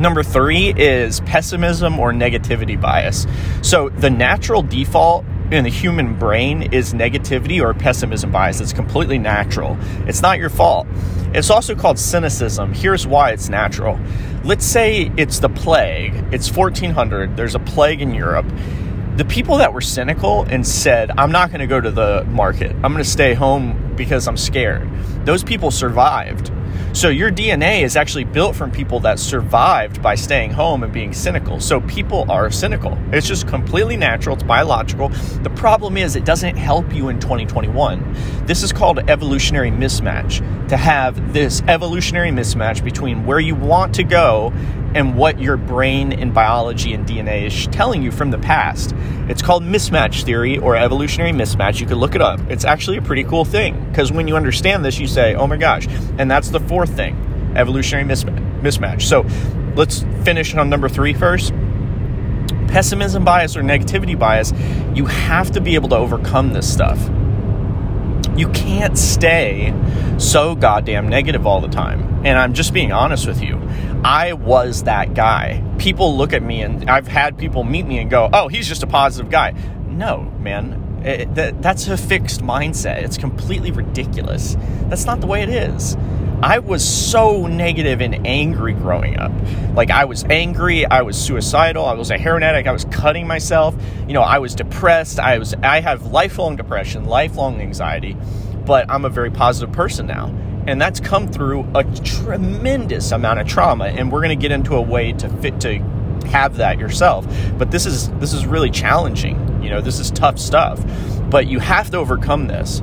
Number 0.01 0.23
three 0.23 0.75
is 0.77 1.21
pessimism 1.21 1.99
or 1.99 2.13
negativity 2.13 2.81
bias. 2.81 3.27
So, 3.63 3.89
the 3.89 4.11
natural 4.11 4.63
default 4.63 5.25
in 5.51 5.65
the 5.65 5.71
human 5.71 6.19
brain 6.19 6.75
is 6.75 6.93
negativity 6.93 7.61
or 7.63 7.73
pessimism 7.73 8.31
bias. 8.31 8.61
It's 8.61 8.73
completely 8.73 9.19
natural. 9.19 9.79
It's 10.07 10.21
not 10.21 10.39
your 10.39 10.51
fault. 10.51 10.87
It's 11.33 11.51
also 11.51 11.75
called 11.75 11.99
cynicism. 11.99 12.75
Here's 12.75 13.07
why 13.07 13.31
it's 13.31 13.49
natural. 13.49 13.99
Let's 14.45 14.65
say 14.65 15.11
it's 15.17 15.39
the 15.39 15.49
plague. 15.49 16.15
It's 16.33 16.55
1400. 16.55 17.37
There's 17.37 17.55
a 17.55 17.61
plague 17.61 18.03
in 18.03 18.15
Europe. 18.15 18.47
The 19.17 19.25
people 19.25 19.57
that 19.57 19.73
were 19.73 19.81
cynical 19.81 20.45
and 20.45 20.67
said, 20.67 21.11
I'm 21.19 21.33
not 21.33 21.51
going 21.51 21.61
to 21.61 21.67
go 21.67 21.81
to 21.81 21.91
the 21.91 22.25
market, 22.25 22.71
I'm 22.71 22.93
going 22.93 22.99
to 22.99 23.05
stay 23.05 23.35
home 23.35 23.95
because 23.97 24.29
I'm 24.29 24.37
scared, 24.37 24.89
those 25.25 25.43
people 25.43 25.71
survived 25.71 26.53
so 26.99 27.11
your 27.11 27.31
DNA 27.31 27.85
is 27.85 27.95
actually 27.95 28.25
built 28.25 28.57
from 28.57 28.73
people 28.73 28.99
that 28.99 29.21
survived 29.21 30.03
by 30.03 30.17
staying 30.17 30.51
home 30.51 30.83
and 30.83 30.93
being 30.93 31.13
cynical. 31.13 31.61
So 31.61 31.81
people 31.83 32.29
are 32.29 32.51
cynical. 32.51 32.99
It's 33.13 33.29
just 33.29 33.47
completely 33.47 33.97
natural, 33.97 34.35
it's 34.35 34.43
biological. 34.43 35.11
The 35.45 35.51
problem 35.51 35.97
is 35.97 36.17
it 36.17 36.25
doesn't 36.25 36.57
help 36.57 36.93
you 36.93 37.09
in 37.09 37.21
2021. 37.21 38.47
This 38.47 38.65
is 38.65 38.73
called 38.73 38.99
evolutionary 39.09 39.71
mismatch. 39.71 40.39
To 40.71 40.77
have 40.77 41.33
this 41.33 41.63
evolutionary 41.69 42.31
mismatch 42.31 42.83
between 42.83 43.25
where 43.25 43.39
you 43.39 43.55
want 43.55 43.95
to 43.95 44.03
go 44.03 44.53
and 44.95 45.17
what 45.17 45.39
your 45.39 45.57
brain 45.57 46.13
and 46.13 46.33
biology 46.33 46.95
and 46.95 47.07
DNA 47.07 47.47
is 47.47 47.67
telling 47.69 48.03
you 48.03 48.11
from 48.11 48.31
the 48.31 48.39
past. 48.39 48.95
It's 49.29 49.43
called 49.43 49.63
mismatch 49.63 50.23
theory 50.23 50.59
or 50.59 50.77
evolutionary 50.77 51.33
mismatch. 51.33 51.81
You 51.81 51.87
can 51.87 51.97
look 51.97 52.15
it 52.15 52.23
up. 52.23 52.41
It's 52.49 52.65
actually 52.65 52.97
a 52.97 53.03
pretty 53.03 53.25
cool 53.25 53.45
thing 53.45 53.85
because 53.91 54.11
when 54.11 54.29
you 54.29 54.37
understand 54.37 54.85
this, 54.85 54.99
you 54.99 55.07
say, 55.07 55.35
oh 55.35 55.47
my 55.47 55.57
gosh. 55.57 55.87
And 56.19 56.31
that's 56.31 56.49
the 56.49 56.61
fourth 56.61 56.95
thing 56.95 57.25
evolutionary 57.57 58.07
mismatch. 58.07 59.03
So 59.03 59.27
let's 59.75 60.05
finish 60.25 60.55
on 60.55 60.71
number 60.71 60.89
three 60.89 61.13
first. 61.13 61.53
Pessimism 62.69 63.25
bias 63.25 63.57
or 63.57 63.63
negativity 63.63 64.19
bias, 64.19 64.53
you 64.95 65.07
have 65.07 65.51
to 65.53 65.61
be 65.61 65.75
able 65.75 65.89
to 65.91 65.97
overcome 65.97 66.53
this 66.53 66.71
stuff. 66.71 66.99
You 68.39 68.49
can't 68.51 68.97
stay 68.97 69.75
so 70.17 70.55
goddamn 70.55 71.09
negative 71.09 71.45
all 71.45 71.61
the 71.61 71.67
time. 71.67 72.25
And 72.25 72.39
I'm 72.39 72.55
just 72.55 72.73
being 72.73 72.93
honest 72.93 73.27
with 73.27 73.43
you. 73.43 73.61
I 74.05 74.35
was 74.35 74.85
that 74.85 75.15
guy. 75.15 75.61
People 75.79 76.17
look 76.17 76.33
at 76.33 76.41
me 76.41 76.63
and 76.63 76.89
I've 76.89 77.09
had 77.09 77.37
people 77.37 77.65
meet 77.65 77.85
me 77.85 77.99
and 77.99 78.09
go, 78.09 78.31
oh, 78.33 78.47
he's 78.47 78.69
just 78.69 78.85
a 78.85 78.87
positive 78.87 79.29
guy. 79.29 79.55
No, 79.89 80.23
man. 80.39 81.03
It, 81.05 81.35
that, 81.35 81.63
that's 81.63 81.89
a 81.89 81.97
fixed 81.97 82.41
mindset. 82.41 83.03
It's 83.03 83.19
completely 83.19 83.73
ridiculous. 83.73 84.57
That's 84.83 85.05
not 85.05 85.21
the 85.21 85.27
way 85.27 85.43
it 85.43 85.49
is. 85.49 85.97
I 86.43 86.61
was 86.61 86.89
so 86.89 87.47
negative 87.47 88.01
and 88.01 88.27
angry 88.27 88.73
growing 88.73 89.19
up. 89.19 89.33
Like, 89.75 89.91
I 89.91 90.05
was 90.05 90.25
angry, 90.25 90.87
I 90.87 91.03
was 91.03 91.19
suicidal, 91.19 91.85
I 91.85 91.95
was 91.95 92.11
a 92.11 92.19
heroin 92.19 92.45
addict, 92.45 92.69
I 92.69 92.73
was 92.73 92.85
cutting 92.87 93.27
myself. 93.27 93.75
You 94.07 94.15
know, 94.15 94.23
I 94.23 94.39
was 94.39 94.55
depressed. 94.55 95.19
I 95.19 95.39
was 95.39 95.55
I 95.63 95.81
have 95.81 96.07
lifelong 96.07 96.57
depression, 96.57 97.07
lifelong 97.07 97.61
anxiety, 97.61 98.17
but 98.65 98.89
I'm 98.89 99.05
a 99.05 99.09
very 99.09 99.31
positive 99.31 99.75
person 99.75 100.07
now 100.07 100.33
and 100.69 100.79
that's 100.79 101.01
come 101.01 101.27
through 101.27 101.67
a 101.75 101.83
tremendous 102.01 103.11
amount 103.11 103.41
of 103.41 103.49
trauma 103.49 103.87
and 103.87 104.13
we're 104.13 104.21
going 104.21 104.39
to 104.39 104.41
get 104.41 104.53
into 104.53 104.77
a 104.77 104.83
way 104.83 105.15
to 105.15 105.29
fit 105.41 105.59
to 105.63 105.79
have 106.27 106.59
that 106.59 106.79
yourself 106.79 107.27
but 107.57 107.71
this 107.71 107.87
is 107.87 108.11
this 108.19 108.35
is 108.35 108.47
really 108.47 108.71
challenging 108.71 109.63
you 109.63 109.71
know 109.71 109.81
this 109.81 109.99
is 109.99 110.11
tough 110.11 110.39
stuff 110.39 110.79
but 111.31 111.47
you 111.47 111.59
have 111.59 111.91
to 111.91 111.97
overcome 111.97 112.49
this 112.49 112.83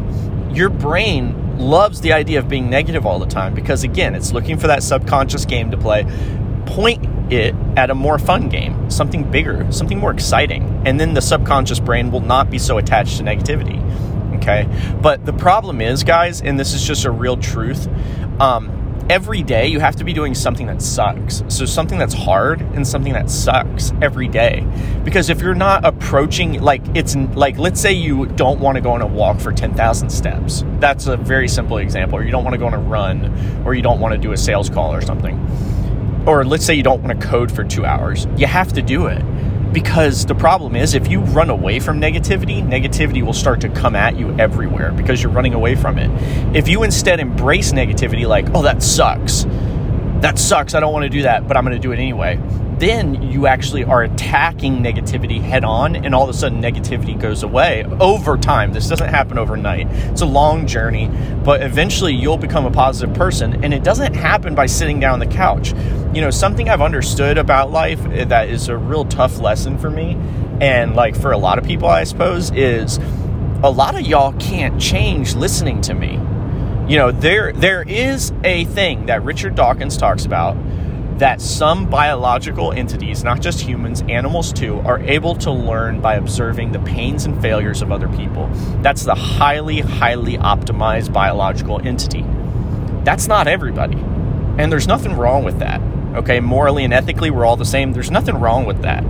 your 0.52 0.70
brain 0.70 1.45
loves 1.58 2.02
the 2.02 2.14
idea 2.14 2.40
of 2.40 2.48
being 2.48 2.70
negative 2.70 3.06
all 3.06 3.20
the 3.20 3.26
time 3.26 3.54
because 3.54 3.84
again 3.84 4.16
it's 4.16 4.32
looking 4.32 4.58
for 4.58 4.68
that 4.68 4.84
subconscious 4.84 5.46
game 5.46 5.72
to 5.72 5.78
play 5.78 6.06
point 6.66 7.06
it 7.32 7.56
at 7.78 7.90
a 7.90 7.96
more 7.96 8.20
fun 8.20 8.50
game 8.50 8.90
something 8.90 9.30
bigger 9.30 9.72
something 9.72 9.98
more 9.98 10.12
exciting 10.12 10.84
and 10.86 11.00
then 11.00 11.14
the 11.14 11.22
subconscious 11.22 11.80
brain 11.80 12.12
will 12.12 12.22
not 12.22 12.50
be 12.50 12.60
so 12.60 12.78
attached 12.78 13.18
to 13.18 13.24
negativity 13.24 13.82
okay? 14.46 14.68
But 15.02 15.26
the 15.26 15.34
problem 15.34 15.82
is, 15.82 16.04
guys, 16.04 16.42
and 16.42 16.60
this 16.60 16.74
is 16.74 16.86
just 16.86 17.06
a 17.06 17.12
real 17.12 17.38
truth, 17.38 17.88
um, 18.40 18.85
every 19.10 19.44
day 19.44 19.68
you 19.68 19.80
have 19.80 19.96
to 19.98 20.04
be 20.04 20.14
doing 20.14 20.34
something 20.34 20.68
that 20.68 20.82
sucks. 20.82 21.44
So 21.48 21.66
something 21.66 21.98
that's 21.98 22.14
hard 22.14 22.62
and 22.62 22.88
something 22.88 23.14
that 23.14 23.30
sucks 23.30 23.94
every 24.02 24.28
day. 24.28 24.66
Because 25.04 25.30
if 25.30 25.42
you're 25.42 25.56
not 25.56 25.86
approaching 25.86 26.62
like 26.62 26.82
it's 26.96 27.16
like 27.16 27.58
let's 27.58 27.80
say 27.80 27.92
you 27.94 28.26
don't 28.26 28.60
want 28.60 28.76
to 28.76 28.82
go 28.82 28.92
on 28.92 29.02
a 29.02 29.08
walk 29.08 29.40
for 29.40 29.52
10,000 29.52 30.10
steps. 30.10 30.64
That's 30.80 31.08
a 31.08 31.18
very 31.18 31.48
simple 31.48 31.78
example. 31.78 32.18
Or 32.18 32.24
you 32.24 32.32
don't 32.32 32.44
want 32.44 32.54
to 32.54 32.60
go 32.60 32.68
on 32.68 32.74
a 32.74 32.80
run 32.80 33.64
or 33.66 33.74
you 33.76 33.82
don't 33.82 34.00
want 34.00 34.14
to 34.14 34.18
do 34.18 34.32
a 34.32 34.38
sales 34.38 34.70
call 34.70 34.94
or 34.94 35.02
something. 35.02 35.40
Or 36.28 36.44
let's 36.44 36.66
say 36.66 36.74
you 36.74 36.84
don't 36.84 37.04
want 37.04 37.20
to 37.20 37.28
code 37.28 37.52
for 37.52 37.64
2 37.64 37.86
hours. 37.86 38.28
You 38.38 38.48
have 38.48 38.74
to 38.74 38.82
do 38.82 39.06
it 39.06 39.24
because 39.76 40.26
the 40.26 40.34
problem 40.34 40.74
is, 40.74 40.94
if 40.94 41.10
you 41.10 41.20
run 41.20 41.50
away 41.50 41.82
from 41.82 42.00
negativity, 42.00 42.64
negativity 42.64 43.22
will 43.22 43.34
start 43.34 43.60
to 43.60 43.68
come 43.68 43.94
at 43.94 44.18
you 44.18 44.34
everywhere 44.40 44.94
because 44.94 45.22
you're 45.22 45.34
running 45.34 45.54
away 45.54 45.76
from 45.76 45.98
it. 45.98 46.10
If 46.56 46.70
you 46.70 46.84
instead 46.84 47.20
embrace 47.20 47.74
negativity, 47.74 48.26
like, 48.26 48.48
oh, 48.54 48.62
that 48.62 48.82
sucks, 48.82 49.44
that 50.22 50.40
sucks, 50.40 50.76
I 50.76 50.80
don't 50.80 50.94
want 50.94 51.04
to 51.04 51.10
do 51.10 51.24
that, 51.24 51.46
but 51.46 51.58
I'm 51.58 51.66
going 51.66 51.76
to 51.76 51.82
do 51.82 51.92
it 51.92 52.00
anyway, 52.00 52.38
then 52.80 53.22
you 53.22 53.48
actually 53.48 53.84
are 53.84 54.04
attacking 54.04 54.78
negativity 54.78 55.42
head 55.42 55.64
on, 55.64 55.96
and 55.96 56.14
all 56.14 56.24
of 56.24 56.30
a 56.30 56.34
sudden 56.34 56.62
negativity 56.62 57.20
goes 57.20 57.44
away 57.44 57.86
over 58.00 58.38
time. 58.38 58.74
This 58.74 58.88
doesn't 58.88 59.10
happen 59.10 59.38
overnight. 59.38 59.88
It's 60.12 60.22
a 60.22 60.26
long 60.26 60.68
journey, 60.68 61.10
but 61.44 61.62
eventually 61.62 62.14
you'll 62.14 62.38
become 62.38 62.66
a 62.66 62.72
positive 62.72 63.16
person, 63.16 63.64
and 63.64 63.74
it 63.74 63.84
doesn't 63.84 64.14
happen 64.14 64.56
by 64.56 64.66
sitting 64.66 65.00
down 65.00 65.14
on 65.14 65.20
the 65.20 65.34
couch. 65.34 65.74
You 66.14 66.22
know, 66.22 66.30
something 66.30 66.70
I've 66.70 66.82
understood 66.82 67.38
about 67.38 67.72
life 67.72 68.02
that 68.04 68.50
is 68.50 68.68
a 68.70 68.78
real 68.78 69.06
tough 69.06 69.40
lesson 69.40 69.78
for 69.78 69.90
me, 69.90 70.18
and 70.62 70.96
like 70.96 71.16
for 71.16 71.32
a 71.32 71.38
lot 71.38 71.58
of 71.58 71.66
people, 71.66 71.88
I 71.88 72.04
suppose, 72.04 72.52
is 72.52 72.98
a 73.64 73.70
lot 73.70 73.96
of 73.96 74.02
y'all 74.02 74.34
can't 74.34 74.80
change 74.80 75.36
listening 75.36 75.82
to 75.82 75.94
me. 75.94 76.20
You 76.88 76.98
know, 76.98 77.12
there 77.12 77.52
there 77.52 77.82
is 77.82 78.32
a 78.44 78.66
thing 78.66 79.08
that 79.08 79.24
Richard 79.24 79.56
Dawkins 79.56 79.98
talks 79.98 80.26
about 80.26 80.56
that 81.18 81.40
some 81.40 81.90
biological 81.90 82.74
entities, 82.74 83.24
not 83.24 83.42
just 83.42 83.62
humans, 83.62 84.04
animals 84.10 84.52
too, 84.52 84.80
are 84.80 85.00
able 85.00 85.34
to 85.36 85.52
learn 85.52 86.02
by 86.02 86.16
observing 86.16 86.74
the 86.74 86.80
pains 86.80 87.26
and 87.26 87.42
failures 87.42 87.82
of 87.82 87.92
other 87.92 88.10
people. 88.10 88.48
That's 88.82 89.04
the 89.04 89.16
highly, 89.16 89.80
highly 89.80 90.38
optimized 90.38 91.14
biological 91.14 91.80
entity. 91.86 92.26
That's 93.06 93.28
not 93.28 93.48
everybody. 93.48 93.98
And 94.58 94.72
there's 94.72 94.88
nothing 94.88 95.16
wrong 95.16 95.44
with 95.44 95.60
that. 95.60 95.82
Okay, 96.16 96.40
morally 96.40 96.84
and 96.84 96.94
ethically, 96.94 97.30
we're 97.30 97.46
all 97.46 97.58
the 97.58 97.66
same. 97.66 97.94
There's 97.94 98.12
nothing 98.12 98.36
wrong 98.40 98.66
with 98.66 98.82
that. 98.82 99.04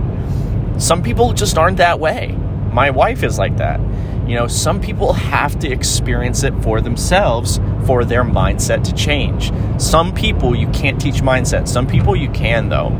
Some 0.80 1.02
people 1.02 1.32
just 1.32 1.56
aren't 1.56 1.78
that 1.78 1.98
way. 1.98 2.36
My 2.72 2.90
wife 2.90 3.22
is 3.22 3.38
like 3.38 3.56
that. 3.56 3.80
You 4.26 4.34
know, 4.34 4.48
some 4.48 4.80
people 4.80 5.12
have 5.12 5.58
to 5.60 5.70
experience 5.70 6.42
it 6.42 6.52
for 6.62 6.80
themselves 6.80 7.60
for 7.86 8.04
their 8.04 8.24
mindset 8.24 8.82
to 8.84 8.92
change. 8.92 9.52
Some 9.80 10.12
people 10.12 10.56
you 10.56 10.68
can't 10.70 11.00
teach 11.00 11.16
mindset, 11.16 11.68
some 11.68 11.86
people 11.86 12.16
you 12.16 12.28
can, 12.30 12.68
though. 12.68 12.92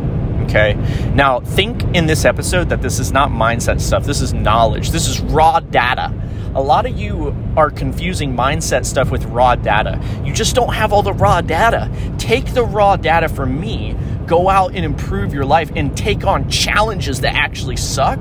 Okay. 0.44 0.74
Now, 1.14 1.40
think 1.40 1.82
in 1.96 2.06
this 2.06 2.24
episode 2.24 2.68
that 2.68 2.80
this 2.80 3.00
is 3.00 3.10
not 3.10 3.30
mindset 3.30 3.80
stuff, 3.80 4.04
this 4.04 4.20
is 4.20 4.32
knowledge, 4.32 4.90
this 4.90 5.08
is 5.08 5.20
raw 5.20 5.58
data. 5.58 6.14
A 6.54 6.62
lot 6.62 6.86
of 6.86 6.96
you 6.96 7.34
are 7.56 7.70
confusing 7.70 8.34
mindset 8.34 8.86
stuff 8.86 9.10
with 9.10 9.24
raw 9.26 9.56
data. 9.56 10.00
You 10.24 10.32
just 10.32 10.54
don't 10.54 10.72
have 10.72 10.92
all 10.92 11.02
the 11.02 11.12
raw 11.12 11.40
data. 11.40 11.90
Take 12.16 12.54
the 12.54 12.62
raw 12.62 12.94
data 12.96 13.28
from 13.28 13.60
me, 13.60 13.96
go 14.26 14.48
out 14.48 14.76
and 14.76 14.84
improve 14.84 15.34
your 15.34 15.44
life, 15.44 15.72
and 15.74 15.96
take 15.96 16.24
on 16.24 16.48
challenges 16.48 17.20
that 17.22 17.34
actually 17.34 17.76
suck, 17.76 18.20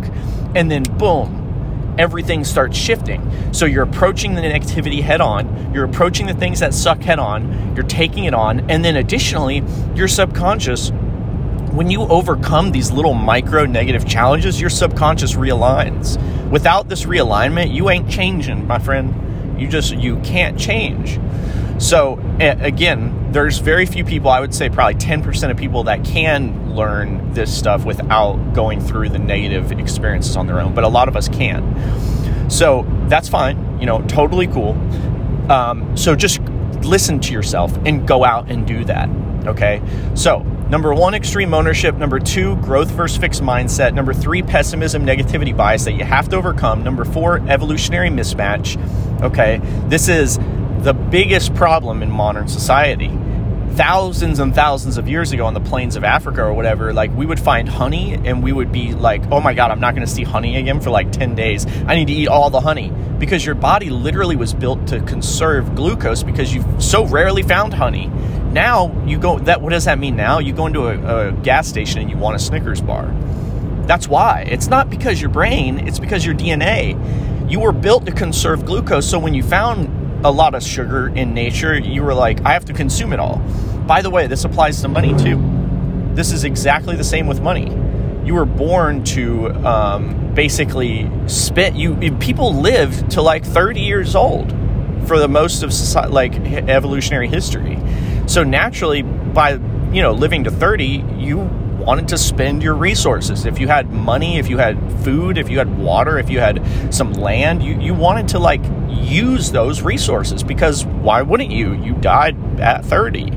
and 0.55 0.69
then 0.71 0.81
boom, 0.97 1.44
everything 1.97 2.43
starts 2.43 2.77
shifting. 2.77 3.53
So 3.53 3.65
you're 3.65 3.83
approaching 3.83 4.35
the 4.35 4.41
negativity 4.41 5.01
head 5.01 5.21
on, 5.21 5.73
you're 5.73 5.85
approaching 5.85 6.27
the 6.27 6.33
things 6.33 6.59
that 6.59 6.73
suck 6.73 7.01
head 7.01 7.19
on, 7.19 7.75
you're 7.75 7.85
taking 7.85 8.25
it 8.25 8.33
on, 8.33 8.69
and 8.69 8.83
then 8.83 8.95
additionally, 8.95 9.63
your 9.95 10.07
subconscious, 10.07 10.91
when 11.71 11.89
you 11.89 12.01
overcome 12.03 12.71
these 12.71 12.91
little 12.91 13.13
micro 13.13 13.65
negative 13.65 14.07
challenges, 14.07 14.61
your 14.61 14.69
subconscious 14.69 15.33
realigns. 15.33 16.17
Without 16.49 16.87
this 16.87 17.03
realignment, 17.03 17.73
you 17.73 17.89
ain't 17.89 18.09
changing, 18.09 18.65
my 18.67 18.79
friend. 18.79 19.59
You 19.59 19.67
just 19.67 19.93
you 19.93 20.19
can't 20.19 20.59
change. 20.59 21.19
So 21.77 22.19
again, 22.39 23.24
there's 23.35 23.57
very 23.57 23.85
few 23.85 24.05
people, 24.05 24.29
I 24.29 24.39
would 24.39 24.55
say 24.55 24.69
probably 24.69 24.95
10% 24.95 25.51
of 25.51 25.57
people 25.57 25.83
that 25.83 26.05
can 26.05 26.73
learn 26.73 27.33
this 27.33 27.55
stuff 27.55 27.83
without 27.83 28.37
going 28.53 28.79
through 28.79 29.09
the 29.09 29.19
negative 29.19 29.73
experiences 29.73 30.37
on 30.37 30.47
their 30.47 30.61
own, 30.61 30.73
but 30.73 30.85
a 30.85 30.87
lot 30.87 31.09
of 31.09 31.17
us 31.17 31.27
can. 31.27 32.49
So 32.49 32.87
that's 33.09 33.27
fine, 33.27 33.77
you 33.77 33.87
know, 33.87 34.01
totally 34.03 34.47
cool. 34.47 34.71
Um, 35.51 35.97
so 35.97 36.15
just 36.15 36.39
listen 36.83 37.19
to 37.19 37.33
yourself 37.33 37.75
and 37.85 38.07
go 38.07 38.23
out 38.23 38.49
and 38.49 38.65
do 38.65 38.85
that. 38.85 39.09
Okay. 39.45 39.81
So, 40.15 40.39
number 40.69 40.93
one, 40.93 41.13
extreme 41.13 41.53
ownership. 41.53 41.95
Number 41.95 42.19
two, 42.19 42.55
growth 42.57 42.89
versus 42.91 43.17
fixed 43.17 43.41
mindset. 43.41 43.93
Number 43.93 44.13
three, 44.13 44.43
pessimism, 44.43 45.05
negativity 45.05 45.55
bias 45.55 45.83
that 45.83 45.93
you 45.93 46.05
have 46.05 46.29
to 46.29 46.37
overcome. 46.37 46.83
Number 46.83 47.03
four, 47.03 47.39
evolutionary 47.49 48.09
mismatch. 48.09 48.81
Okay. 49.21 49.59
This 49.87 50.07
is 50.07 50.39
the 50.85 50.93
biggest 50.93 51.55
problem 51.55 52.03
in 52.03 52.11
modern 52.11 52.47
society. 52.47 53.11
Thousands 53.71 54.37
and 54.37 54.53
thousands 54.53 54.99
of 54.99 55.09
years 55.09 55.31
ago 55.31 55.47
on 55.47 55.55
the 55.55 55.59
plains 55.59 55.95
of 55.95 56.03
Africa 56.03 56.43
or 56.43 56.53
whatever, 56.53 56.93
like 56.93 57.11
we 57.15 57.25
would 57.25 57.39
find 57.39 57.67
honey 57.67 58.13
and 58.13 58.43
we 58.43 58.51
would 58.53 58.71
be 58.71 58.93
like, 58.93 59.23
oh 59.31 59.41
my 59.41 59.55
God, 59.55 59.71
I'm 59.71 59.79
not 59.79 59.95
going 59.95 60.05
to 60.05 60.13
see 60.13 60.21
honey 60.21 60.57
again 60.57 60.79
for 60.79 60.91
like 60.91 61.11
10 61.11 61.33
days. 61.33 61.65
I 61.87 61.95
need 61.95 62.05
to 62.05 62.13
eat 62.13 62.27
all 62.27 62.51
the 62.51 62.59
honey 62.61 62.93
because 63.17 63.43
your 63.43 63.55
body 63.55 63.89
literally 63.89 64.35
was 64.35 64.53
built 64.53 64.85
to 64.89 65.01
conserve 65.01 65.73
glucose 65.73 66.21
because 66.21 66.53
you 66.53 66.63
so 66.79 67.03
rarely 67.03 67.41
found 67.41 67.73
honey. 67.73 68.05
Now 68.51 68.95
you 69.07 69.17
go, 69.17 69.39
that 69.39 69.63
what 69.63 69.71
does 69.71 69.85
that 69.85 69.97
mean 69.97 70.15
now? 70.15 70.37
You 70.37 70.53
go 70.53 70.67
into 70.67 70.87
a, 70.87 71.29
a 71.29 71.31
gas 71.31 71.67
station 71.67 71.99
and 71.99 72.11
you 72.11 72.15
want 72.15 72.35
a 72.35 72.39
Snickers 72.39 72.79
bar. 72.79 73.07
That's 73.87 74.07
why. 74.07 74.41
It's 74.47 74.67
not 74.67 74.91
because 74.91 75.19
your 75.19 75.31
brain, 75.31 75.87
it's 75.87 75.97
because 75.97 76.23
your 76.23 76.35
DNA. 76.35 77.49
You 77.49 77.59
were 77.59 77.71
built 77.71 78.05
to 78.05 78.11
conserve 78.11 78.65
glucose. 78.65 79.09
So 79.09 79.19
when 79.19 79.33
you 79.33 79.43
found 79.43 79.94
a 80.25 80.31
lot 80.31 80.55
of 80.55 80.63
sugar 80.63 81.07
in 81.09 81.35
nature, 81.35 81.77
you 81.77 82.03
were 82.03 82.15
like, 82.15 82.43
I 82.43 82.53
have 82.53 82.65
to 82.65 82.73
consume 82.73 83.13
it 83.13 83.19
all. 83.19 83.37
By 83.85 84.01
the 84.01 84.09
way, 84.09 84.25
this 84.25 84.43
applies 84.43 84.81
to 84.81 84.87
money 84.87 85.15
too. 85.15 85.39
This 86.15 86.31
is 86.31 86.43
exactly 86.43 86.95
the 86.95 87.03
same 87.03 87.27
with 87.27 87.41
money. 87.41 87.69
You 88.25 88.33
were 88.33 88.45
born 88.45 89.03
to 89.03 89.51
um, 89.63 90.33
basically 90.33 91.11
spit. 91.27 91.75
You 91.75 91.95
people 92.17 92.55
live 92.55 93.07
to 93.09 93.21
like 93.21 93.45
30 93.45 93.81
years 93.81 94.15
old 94.15 94.49
for 95.07 95.19
the 95.19 95.27
most 95.27 95.61
of 95.61 95.71
society, 95.71 96.11
like 96.11 96.33
evolutionary 96.33 97.27
history. 97.27 97.77
So 98.25 98.43
naturally, 98.43 99.03
by 99.03 99.59
you 99.91 100.01
know 100.01 100.11
living 100.11 100.45
to 100.45 100.51
30, 100.51 101.03
you 101.17 101.41
wanted 101.85 102.07
to 102.07 102.17
spend 102.17 102.63
your 102.63 102.73
resources. 102.73 103.45
If 103.45 103.59
you 103.59 103.67
had 103.67 103.91
money, 103.91 104.39
if 104.39 104.49
you 104.49 104.57
had 104.57 104.77
food, 105.03 105.37
if 105.37 105.49
you 105.49 105.59
had 105.59 105.77
water, 105.77 106.17
if 106.17 106.29
you 106.29 106.39
had 106.39 106.93
some 106.93 107.13
land, 107.13 107.61
you, 107.63 107.79
you 107.79 107.93
wanted 107.93 108.27
to 108.29 108.39
like 108.39 108.61
use 108.89 109.51
those 109.51 109.81
resources 109.81 110.43
because 110.43 110.83
why 110.85 111.21
wouldn't 111.21 111.51
you? 111.51 111.73
You 111.73 111.93
died 111.93 112.59
at 112.59 112.83
30. 112.85 113.31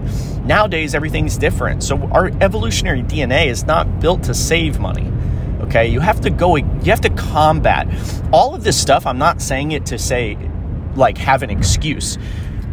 Nowadays, 0.44 0.94
everything's 0.94 1.36
different. 1.36 1.82
So, 1.82 2.02
our 2.10 2.28
evolutionary 2.40 3.02
DNA 3.02 3.46
is 3.48 3.64
not 3.64 4.00
built 4.00 4.22
to 4.24 4.34
save 4.34 4.80
money. 4.80 5.12
Okay, 5.60 5.88
you 5.88 6.00
have 6.00 6.22
to 6.22 6.30
go, 6.30 6.56
you 6.56 6.64
have 6.86 7.02
to 7.02 7.10
combat 7.10 7.86
all 8.32 8.54
of 8.54 8.64
this 8.64 8.80
stuff. 8.80 9.04
I'm 9.04 9.18
not 9.18 9.42
saying 9.42 9.72
it 9.72 9.84
to 9.86 9.98
say, 9.98 10.38
like, 10.94 11.18
have 11.18 11.42
an 11.42 11.50
excuse. 11.50 12.16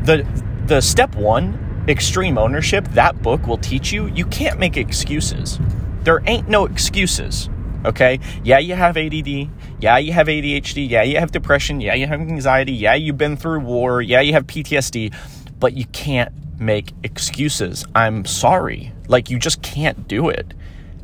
The, 0.03 0.25
the 0.67 0.79
step 0.79 1.15
one, 1.15 1.64
extreme 1.87 2.37
ownership, 2.37 2.85
that 2.89 3.21
book 3.21 3.47
will 3.47 3.57
teach 3.57 3.91
you 3.91 4.07
you 4.07 4.25
can't 4.25 4.59
make 4.59 4.77
excuses. 4.77 5.59
There 6.03 6.21
ain't 6.25 6.49
no 6.49 6.65
excuses. 6.65 7.49
Okay. 7.85 8.19
Yeah, 8.43 8.59
you 8.59 8.73
have 8.73 8.97
ADD. 8.97 9.49
Yeah, 9.79 9.97
you 9.97 10.11
have 10.13 10.27
ADHD. 10.27 10.89
Yeah, 10.89 11.03
you 11.03 11.19
have 11.19 11.31
depression. 11.31 11.81
Yeah, 11.81 11.93
you 11.93 12.07
have 12.07 12.19
anxiety. 12.19 12.73
Yeah, 12.73 12.95
you've 12.95 13.17
been 13.17 13.37
through 13.37 13.59
war. 13.59 14.01
Yeah, 14.01 14.21
you 14.21 14.33
have 14.33 14.47
PTSD. 14.47 15.13
But 15.59 15.73
you 15.73 15.85
can't 15.85 16.33
make 16.59 16.93
excuses. 17.03 17.85
I'm 17.93 18.25
sorry. 18.25 18.91
Like, 19.07 19.29
you 19.29 19.37
just 19.37 19.61
can't 19.61 20.07
do 20.07 20.29
it. 20.29 20.53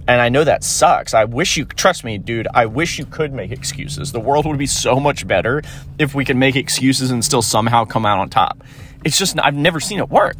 And 0.07 0.19
I 0.19 0.29
know 0.29 0.43
that 0.43 0.63
sucks. 0.63 1.13
I 1.13 1.25
wish 1.25 1.57
you, 1.57 1.65
trust 1.65 2.03
me, 2.03 2.17
dude, 2.17 2.47
I 2.53 2.65
wish 2.65 2.97
you 2.97 3.05
could 3.05 3.31
make 3.33 3.51
excuses. 3.51 4.11
The 4.11 4.19
world 4.19 4.45
would 4.47 4.57
be 4.57 4.65
so 4.65 4.99
much 4.99 5.27
better 5.27 5.61
if 5.99 6.15
we 6.15 6.25
could 6.25 6.37
make 6.37 6.55
excuses 6.55 7.11
and 7.11 7.23
still 7.23 7.43
somehow 7.43 7.85
come 7.85 8.05
out 8.05 8.19
on 8.19 8.29
top. 8.29 8.63
It's 9.05 9.17
just, 9.17 9.39
I've 9.39 9.55
never 9.55 9.79
seen 9.79 9.99
it 9.99 10.09
work. 10.09 10.37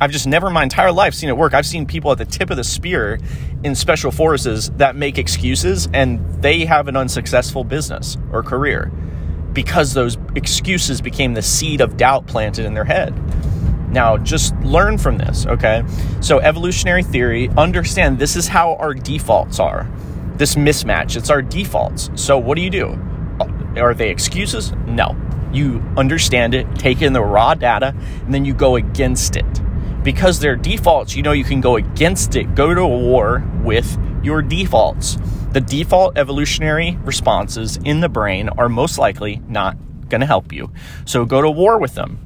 I've 0.00 0.12
just 0.12 0.26
never 0.26 0.48
my 0.48 0.62
entire 0.62 0.92
life 0.92 1.14
seen 1.14 1.28
it 1.28 1.36
work. 1.36 1.54
I've 1.54 1.66
seen 1.66 1.84
people 1.84 2.12
at 2.12 2.18
the 2.18 2.24
tip 2.24 2.50
of 2.50 2.56
the 2.56 2.64
spear 2.64 3.18
in 3.64 3.74
special 3.74 4.12
forces 4.12 4.70
that 4.70 4.94
make 4.94 5.18
excuses 5.18 5.88
and 5.92 6.20
they 6.40 6.64
have 6.66 6.86
an 6.86 6.96
unsuccessful 6.96 7.64
business 7.64 8.16
or 8.32 8.44
career 8.44 8.92
because 9.52 9.94
those 9.94 10.16
excuses 10.36 11.00
became 11.00 11.34
the 11.34 11.42
seed 11.42 11.80
of 11.80 11.96
doubt 11.96 12.28
planted 12.28 12.64
in 12.64 12.74
their 12.74 12.84
head. 12.84 13.12
Now, 13.90 14.18
just 14.18 14.54
learn 14.58 14.98
from 14.98 15.18
this, 15.18 15.46
okay? 15.46 15.82
So, 16.20 16.38
evolutionary 16.38 17.02
theory, 17.02 17.48
understand 17.56 18.18
this 18.18 18.36
is 18.36 18.46
how 18.46 18.74
our 18.74 18.92
defaults 18.92 19.58
are. 19.58 19.90
This 20.36 20.54
mismatch, 20.54 21.16
it's 21.16 21.30
our 21.30 21.40
defaults. 21.40 22.10
So, 22.14 22.38
what 22.38 22.56
do 22.56 22.62
you 22.62 22.70
do? 22.70 22.88
Uh, 23.40 23.80
are 23.80 23.94
they 23.94 24.10
excuses? 24.10 24.72
No. 24.86 25.16
You 25.52 25.82
understand 25.96 26.54
it, 26.54 26.72
take 26.76 27.00
in 27.00 27.14
the 27.14 27.22
raw 27.22 27.54
data, 27.54 27.94
and 28.24 28.34
then 28.34 28.44
you 28.44 28.52
go 28.52 28.76
against 28.76 29.34
it 29.34 29.46
because 30.02 30.40
they're 30.40 30.56
defaults, 30.56 31.14
you 31.16 31.22
know 31.22 31.32
you 31.32 31.44
can 31.44 31.60
go 31.60 31.76
against 31.76 32.36
it, 32.36 32.54
go 32.54 32.74
to 32.74 32.86
war 32.86 33.44
with 33.62 33.98
your 34.22 34.42
defaults. 34.42 35.18
The 35.52 35.60
default 35.60 36.18
evolutionary 36.18 36.98
responses 37.02 37.78
in 37.84 38.00
the 38.00 38.08
brain 38.08 38.48
are 38.50 38.68
most 38.68 38.98
likely 38.98 39.40
not 39.48 39.76
going 40.08 40.20
to 40.20 40.26
help 40.26 40.52
you. 40.52 40.70
So 41.04 41.24
go 41.24 41.42
to 41.42 41.50
war 41.50 41.78
with 41.78 41.94
them. 41.94 42.18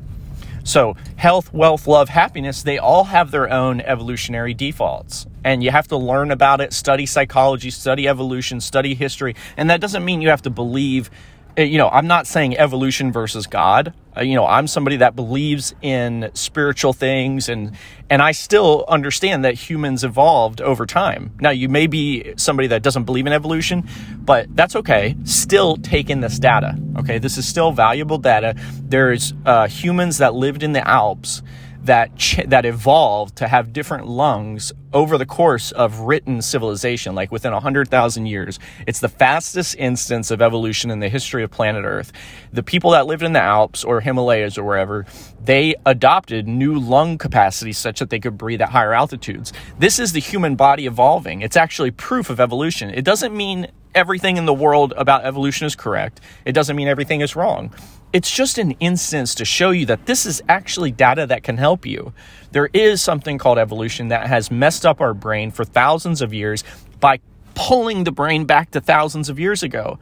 So, 0.64 0.94
health, 1.16 1.52
wealth, 1.52 1.88
love, 1.88 2.08
happiness, 2.08 2.62
they 2.62 2.78
all 2.78 3.04
have 3.04 3.32
their 3.32 3.50
own 3.50 3.80
evolutionary 3.80 4.54
defaults. 4.54 5.26
And 5.42 5.64
you 5.64 5.72
have 5.72 5.88
to 5.88 5.96
learn 5.96 6.30
about 6.30 6.60
it, 6.60 6.72
study 6.72 7.04
psychology, 7.04 7.70
study 7.70 8.06
evolution, 8.06 8.60
study 8.60 8.94
history. 8.94 9.34
And 9.56 9.68
that 9.70 9.80
doesn't 9.80 10.04
mean 10.04 10.20
you 10.20 10.28
have 10.28 10.42
to 10.42 10.50
believe 10.50 11.10
you 11.56 11.78
know, 11.78 11.88
I'm 11.88 12.06
not 12.06 12.26
saying 12.26 12.56
evolution 12.56 13.12
versus 13.12 13.46
God. 13.46 13.92
Uh, 14.16 14.22
you 14.22 14.34
know, 14.34 14.46
I'm 14.46 14.66
somebody 14.66 14.96
that 14.96 15.16
believes 15.16 15.74
in 15.80 16.30
spiritual 16.34 16.92
things 16.92 17.48
and 17.48 17.76
and 18.10 18.20
I 18.20 18.32
still 18.32 18.84
understand 18.88 19.44
that 19.44 19.54
humans 19.54 20.04
evolved 20.04 20.60
over 20.60 20.84
time. 20.84 21.32
Now, 21.40 21.50
you 21.50 21.70
may 21.70 21.86
be 21.86 22.34
somebody 22.36 22.68
that 22.68 22.82
doesn't 22.82 23.04
believe 23.04 23.26
in 23.26 23.32
evolution, 23.32 23.88
but 24.18 24.54
that's 24.54 24.76
okay. 24.76 25.16
Still 25.24 25.76
take 25.76 26.10
in 26.10 26.20
this 26.20 26.38
data. 26.38 26.78
Okay, 26.98 27.18
this 27.18 27.38
is 27.38 27.48
still 27.48 27.72
valuable 27.72 28.18
data. 28.18 28.54
There's 28.82 29.32
uh, 29.46 29.66
humans 29.66 30.18
that 30.18 30.34
lived 30.34 30.62
in 30.62 30.72
the 30.72 30.86
Alps 30.86 31.42
that 31.84 32.16
ch- 32.16 32.46
that 32.46 32.64
evolved 32.64 33.36
to 33.36 33.48
have 33.48 33.72
different 33.72 34.06
lungs 34.06 34.72
over 34.92 35.16
the 35.18 35.26
course 35.26 35.72
of 35.72 36.00
written 36.00 36.42
civilization, 36.42 37.14
like 37.14 37.32
within 37.32 37.52
100,000 37.52 38.26
years. 38.26 38.58
It's 38.86 39.00
the 39.00 39.08
fastest 39.08 39.74
instance 39.78 40.30
of 40.30 40.42
evolution 40.42 40.90
in 40.90 41.00
the 41.00 41.08
history 41.08 41.42
of 41.42 41.50
planet 41.50 41.84
Earth. 41.84 42.12
The 42.52 42.62
people 42.62 42.90
that 42.90 43.06
lived 43.06 43.22
in 43.22 43.32
the 43.32 43.42
Alps 43.42 43.84
or 43.84 44.00
Himalayas 44.00 44.58
or 44.58 44.64
wherever, 44.64 45.06
they 45.42 45.74
adopted 45.86 46.46
new 46.46 46.78
lung 46.78 47.18
capacities 47.18 47.78
such 47.78 47.98
that 48.00 48.10
they 48.10 48.20
could 48.20 48.36
breathe 48.38 48.60
at 48.60 48.68
higher 48.68 48.92
altitudes. 48.92 49.52
This 49.78 49.98
is 49.98 50.12
the 50.12 50.20
human 50.20 50.56
body 50.56 50.86
evolving. 50.86 51.42
It's 51.42 51.56
actually 51.56 51.90
proof 51.90 52.30
of 52.30 52.38
evolution. 52.38 52.90
It 52.90 53.04
doesn't 53.04 53.34
mean 53.34 53.68
everything 53.94 54.36
in 54.36 54.46
the 54.46 54.54
world 54.54 54.92
about 54.96 55.24
evolution 55.24 55.66
is 55.66 55.76
correct. 55.76 56.20
It 56.44 56.52
doesn't 56.52 56.76
mean 56.76 56.88
everything 56.88 57.20
is 57.20 57.36
wrong. 57.36 57.74
It's 58.12 58.30
just 58.30 58.58
an 58.58 58.72
instance 58.72 59.34
to 59.36 59.44
show 59.44 59.70
you 59.70 59.86
that 59.86 60.06
this 60.06 60.26
is 60.26 60.42
actually 60.48 60.90
data 60.90 61.26
that 61.26 61.42
can 61.42 61.56
help 61.56 61.86
you. 61.86 62.12
There 62.50 62.68
is 62.72 63.00
something 63.00 63.38
called 63.38 63.58
evolution 63.58 64.08
that 64.08 64.26
has 64.26 64.50
messed 64.50 64.84
up 64.84 65.00
our 65.00 65.14
brain 65.14 65.50
for 65.50 65.64
thousands 65.64 66.20
of 66.20 66.34
years 66.34 66.62
by 67.00 67.20
pulling 67.54 68.04
the 68.04 68.12
brain 68.12 68.44
back 68.44 68.70
to 68.72 68.80
thousands 68.80 69.28
of 69.28 69.38
years 69.38 69.62
ago. 69.62 69.98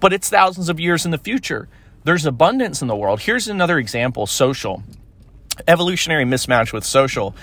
But 0.00 0.12
it's 0.12 0.30
thousands 0.30 0.70
of 0.70 0.80
years 0.80 1.04
in 1.04 1.10
the 1.10 1.18
future. 1.18 1.68
There's 2.04 2.24
abundance 2.24 2.80
in 2.80 2.88
the 2.88 2.96
world. 2.96 3.20
Here's 3.20 3.48
another 3.48 3.78
example 3.78 4.26
social. 4.26 4.82
Evolutionary 5.68 6.24
mismatch 6.24 6.72
with 6.72 6.84
social. 6.84 7.34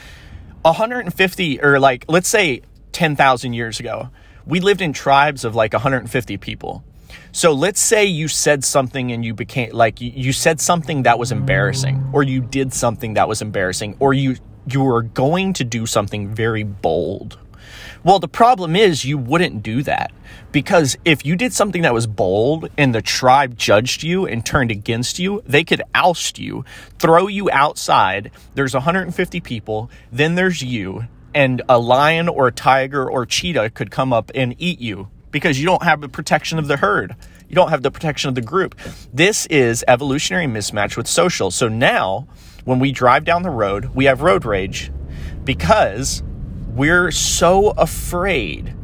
150 0.63 1.61
or 1.61 1.79
like 1.79 2.05
let's 2.07 2.27
say 2.27 2.61
10,000 2.91 3.53
years 3.53 3.79
ago 3.79 4.09
we 4.47 4.61
lived 4.61 4.81
in 4.81 4.93
tribes 4.93 5.43
of 5.43 5.55
like 5.55 5.73
150 5.73 6.37
people. 6.37 6.83
So 7.31 7.51
let's 7.51 7.79
say 7.79 8.05
you 8.05 8.27
said 8.27 8.63
something 8.63 9.11
and 9.11 9.23
you 9.23 9.33
became 9.33 9.71
like 9.71 10.01
you 10.01 10.33
said 10.33 10.59
something 10.59 11.03
that 11.03 11.19
was 11.19 11.31
embarrassing 11.31 12.09
or 12.13 12.23
you 12.23 12.41
did 12.41 12.73
something 12.73 13.13
that 13.13 13.27
was 13.27 13.41
embarrassing 13.41 13.95
or 13.99 14.13
you 14.13 14.37
you 14.65 14.81
were 14.81 15.03
going 15.03 15.53
to 15.53 15.63
do 15.63 15.85
something 15.85 16.33
very 16.33 16.63
bold. 16.63 17.37
Well, 18.03 18.19
the 18.19 18.27
problem 18.27 18.75
is 18.75 19.05
you 19.05 19.17
wouldn't 19.17 19.63
do 19.63 19.83
that 19.83 20.11
because 20.51 20.97
if 21.03 21.25
you 21.25 21.35
did 21.35 21.53
something 21.53 21.81
that 21.81 21.93
was 21.93 22.07
bold 22.07 22.69
and 22.77 22.95
the 22.95 23.01
tribe 23.01 23.57
judged 23.57 24.03
you 24.03 24.25
and 24.25 24.45
turned 24.45 24.71
against 24.71 25.19
you, 25.19 25.41
they 25.45 25.63
could 25.63 25.81
oust 25.93 26.39
you, 26.39 26.63
throw 26.99 27.27
you 27.27 27.49
outside. 27.51 28.31
There's 28.55 28.73
150 28.73 29.41
people, 29.41 29.89
then 30.11 30.35
there's 30.35 30.61
you, 30.61 31.07
and 31.33 31.61
a 31.69 31.77
lion 31.77 32.27
or 32.27 32.47
a 32.47 32.51
tiger 32.51 33.09
or 33.09 33.25
cheetah 33.25 33.71
could 33.71 33.91
come 33.91 34.13
up 34.13 34.31
and 34.33 34.55
eat 34.57 34.79
you 34.79 35.09
because 35.31 35.59
you 35.59 35.65
don't 35.65 35.83
have 35.83 36.01
the 36.01 36.09
protection 36.09 36.57
of 36.59 36.67
the 36.67 36.77
herd. 36.77 37.15
You 37.49 37.55
don't 37.55 37.69
have 37.69 37.83
the 37.83 37.91
protection 37.91 38.29
of 38.29 38.35
the 38.35 38.41
group. 38.41 38.75
This 39.13 39.45
is 39.47 39.83
evolutionary 39.87 40.47
mismatch 40.47 40.97
with 40.97 41.07
social. 41.07 41.51
So 41.51 41.67
now, 41.67 42.27
when 42.65 42.79
we 42.79 42.91
drive 42.91 43.23
down 43.23 43.43
the 43.43 43.49
road, 43.49 43.85
we 43.95 44.05
have 44.05 44.21
road 44.21 44.45
rage 44.45 44.91
because 45.43 46.23
we're 46.69 47.11
so 47.11 47.69
afraid 47.71 48.75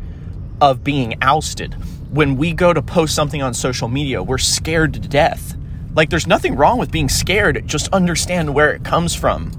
of 0.62 0.84
being 0.84 1.16
ousted. 1.22 1.74
When 2.10 2.38
we 2.38 2.54
go 2.54 2.72
to 2.72 2.82
post 2.82 3.16
something 3.16 3.42
on 3.42 3.54
social 3.54 3.88
media, 3.88 4.24
we're 4.24 4.38
scared 4.38 4.94
to 4.94 5.00
death. 5.00 5.56
Like, 5.96 6.10
there's 6.10 6.28
nothing 6.28 6.56
wrong 6.56 6.78
with 6.78 6.92
being 6.92 7.10
scared, 7.10 7.68
just 7.68 7.88
understand 7.90 8.54
where 8.54 8.72
it 8.72 8.84
comes 8.84 9.14
from 9.14 9.52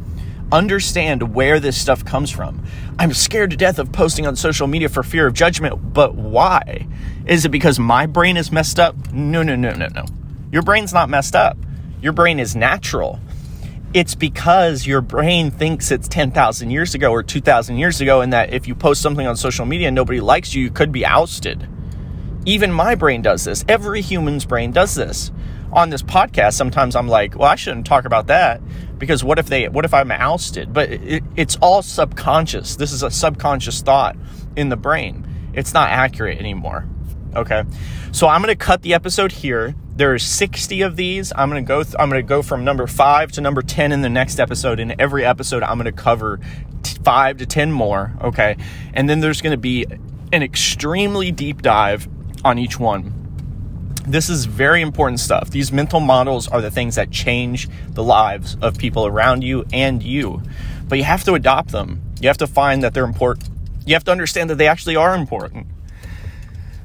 understand 0.53 1.35
where 1.35 1.61
this 1.61 1.81
stuff 1.81 2.05
comes 2.05 2.31
from. 2.31 2.65
I'm 2.99 3.13
scared 3.13 3.51
to 3.51 3.57
death 3.57 3.79
of 3.79 3.93
posting 3.93 4.27
on 4.27 4.37
social 4.37 4.67
media 4.67 4.89
for 4.89 5.03
fear 5.03 5.27
of 5.27 5.35
judgment, 5.35 5.93
but 5.93 6.15
why? 6.15 6.87
Is 7.27 7.45
it 7.45 7.51
because 7.51 7.79
my 7.79 8.07
brain 8.07 8.37
is 8.37 8.53
messed 8.53 8.79
up? 8.79 9.13
No, 9.13 9.43
no, 9.43 9.57
no, 9.57 9.73
no, 9.73 9.87
no. 9.89 10.05
Your 10.53 10.63
brain's 10.63 10.93
not 10.93 11.09
messed 11.09 11.35
up. 11.35 11.57
Your 12.01 12.13
brain 12.13 12.39
is 12.39 12.55
natural. 12.55 13.19
It's 13.93 14.15
because 14.15 14.87
your 14.87 15.01
brain 15.01 15.51
thinks 15.51 15.91
it's 15.91 16.09
10,000 16.09 16.71
years 16.71 16.95
ago 16.95 17.11
or 17.11 17.23
2,000 17.23 17.77
years 17.79 18.01
ago, 18.01 18.21
and 18.21 18.33
that 18.33 18.53
if 18.53 18.69
you 18.69 18.75
post 18.75 19.01
something 19.01 19.27
on 19.27 19.37
social 19.37 19.67
media 19.67 19.89
and 19.89 19.95
nobody 19.95 20.21
likes 20.21 20.55
you, 20.55 20.63
you 20.63 20.71
could 20.71 20.93
be 20.93 21.05
ousted. 21.07 21.69
Even 22.45 22.73
my 22.73 22.95
brain 22.95 23.23
does 23.23 23.45
this. 23.45 23.65
Every 23.69 24.03
human's 24.03 24.45
brain 24.45 24.71
does 24.71 24.95
this. 24.95 25.33
On 25.73 25.91
this 25.91 26.03
podcast, 26.03 26.55
sometimes 26.55 26.95
I'm 26.95 27.09
like, 27.09 27.37
well, 27.37 27.49
I 27.49 27.57
shouldn't 27.57 27.87
talk 27.87 28.05
about 28.05 28.27
that 28.29 28.61
because 28.99 29.25
what 29.25 29.39
if 29.39 29.47
they 29.47 29.69
what 29.69 29.85
if 29.85 29.95
i'm 29.95 30.11
ousted? 30.11 30.73
But 30.73 30.91
it, 30.91 31.23
it's 31.37 31.57
all 31.57 31.83
subconscious. 31.83 32.77
This 32.77 32.93
is 32.93 33.03
a 33.03 33.11
subconscious 33.11 33.83
thought 33.83 34.17
in 34.57 34.69
the 34.69 34.77
brain. 34.77 35.27
It's 35.53 35.75
not 35.75 35.91
accurate 35.91 36.39
anymore. 36.39 36.87
Okay? 37.35 37.65
So 38.13 38.29
i'm 38.29 38.43
going 38.43 38.57
to 38.57 38.65
cut 38.65 38.83
the 38.83 38.95
episode 38.95 39.33
here. 39.33 39.75
There's 39.97 40.25
60 40.25 40.83
of 40.83 40.97
these. 40.97 41.33
I'm 41.37 41.51
going 41.51 41.65
to 41.65 41.69
go 41.69 41.83
th- 41.83 41.97
i'm 41.99 42.09
going 42.09 42.23
to 42.23 42.29
go 42.29 42.43
from 42.43 42.65
number 42.65 42.87
5 42.87 43.33
to 43.33 43.41
number 43.41 43.63
10 43.63 43.93
in 43.93 44.03
the 44.03 44.11
next 44.11 44.39
episode. 44.41 44.81
In 44.81 45.01
every 45.01 45.25
episode 45.25 45.63
i'm 45.63 45.79
going 45.79 45.93
to 45.93 45.93
cover 45.93 46.41
t- 46.83 46.99
5 47.03 47.39
to 47.39 47.47
10 47.47 47.73
more 47.73 48.13
okay? 48.23 48.57
And 48.93 49.09
then 49.09 49.21
there's 49.21 49.41
going 49.41 49.53
to 49.53 49.59
be 49.59 49.87
an 50.33 50.43
extremely 50.43 51.31
deep 51.33 51.63
dive 51.63 52.09
on 52.45 52.59
each 52.59 52.79
one 52.79 53.24
this 54.05 54.29
is 54.29 54.45
very 54.45 54.83
important 54.83 55.21
stuff. 55.21 55.51
These 55.51 55.73
mental 55.73 56.01
models 56.01 56.49
are 56.49 56.61
the 56.61 56.71
things 56.71 56.97
that 56.97 57.11
change 57.11 57.69
the 57.91 58.03
lives 58.03 58.57
of 58.61 58.79
people 58.79 59.07
around 59.07 59.43
you 59.43 59.65
and 59.73 60.03
you. 60.03 60.43
But 60.87 60.99
you 60.99 61.05
have 61.05 61.25
to 61.25 61.35
adopt 61.35 61.71
them. 61.71 62.03
You 62.21 62.29
have 62.29 62.39
to 62.39 62.47
find 62.47 62.83
that 62.83 62.95
they're 62.95 63.05
important. 63.05 63.49
You 63.87 63.95
have 63.95 64.05
to 64.05 64.13
understand 64.13 64.51
that 64.51 64.57
they 64.57 64.69
actually 64.69 64.97
are 64.97 65.15
important. 65.15 65.67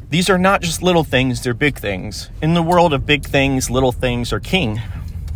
These 0.09 0.29
are 0.29 0.39
not 0.39 0.61
just 0.61 0.81
little 0.81 1.03
things, 1.03 1.43
they're 1.43 1.53
big 1.53 1.77
things. 1.77 2.29
In 2.41 2.55
the 2.55 2.63
world 2.63 2.93
of 2.93 3.05
big 3.05 3.23
things, 3.23 3.69
little 3.69 3.91
things 3.91 4.33
are 4.33 4.39
king. 4.39 4.81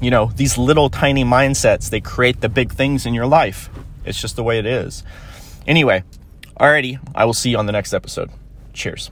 You 0.01 0.09
know, 0.09 0.31
these 0.35 0.57
little 0.57 0.89
tiny 0.89 1.23
mindsets, 1.23 1.89
they 1.89 2.01
create 2.01 2.41
the 2.41 2.49
big 2.49 2.71
things 2.71 3.05
in 3.05 3.13
your 3.13 3.27
life. 3.27 3.69
It's 4.03 4.19
just 4.19 4.35
the 4.35 4.43
way 4.43 4.57
it 4.57 4.65
is. 4.65 5.03
Anyway, 5.67 6.03
alrighty, 6.59 6.99
I 7.13 7.25
will 7.25 7.33
see 7.33 7.51
you 7.51 7.57
on 7.57 7.67
the 7.67 7.71
next 7.71 7.93
episode. 7.93 8.31
Cheers. 8.73 9.11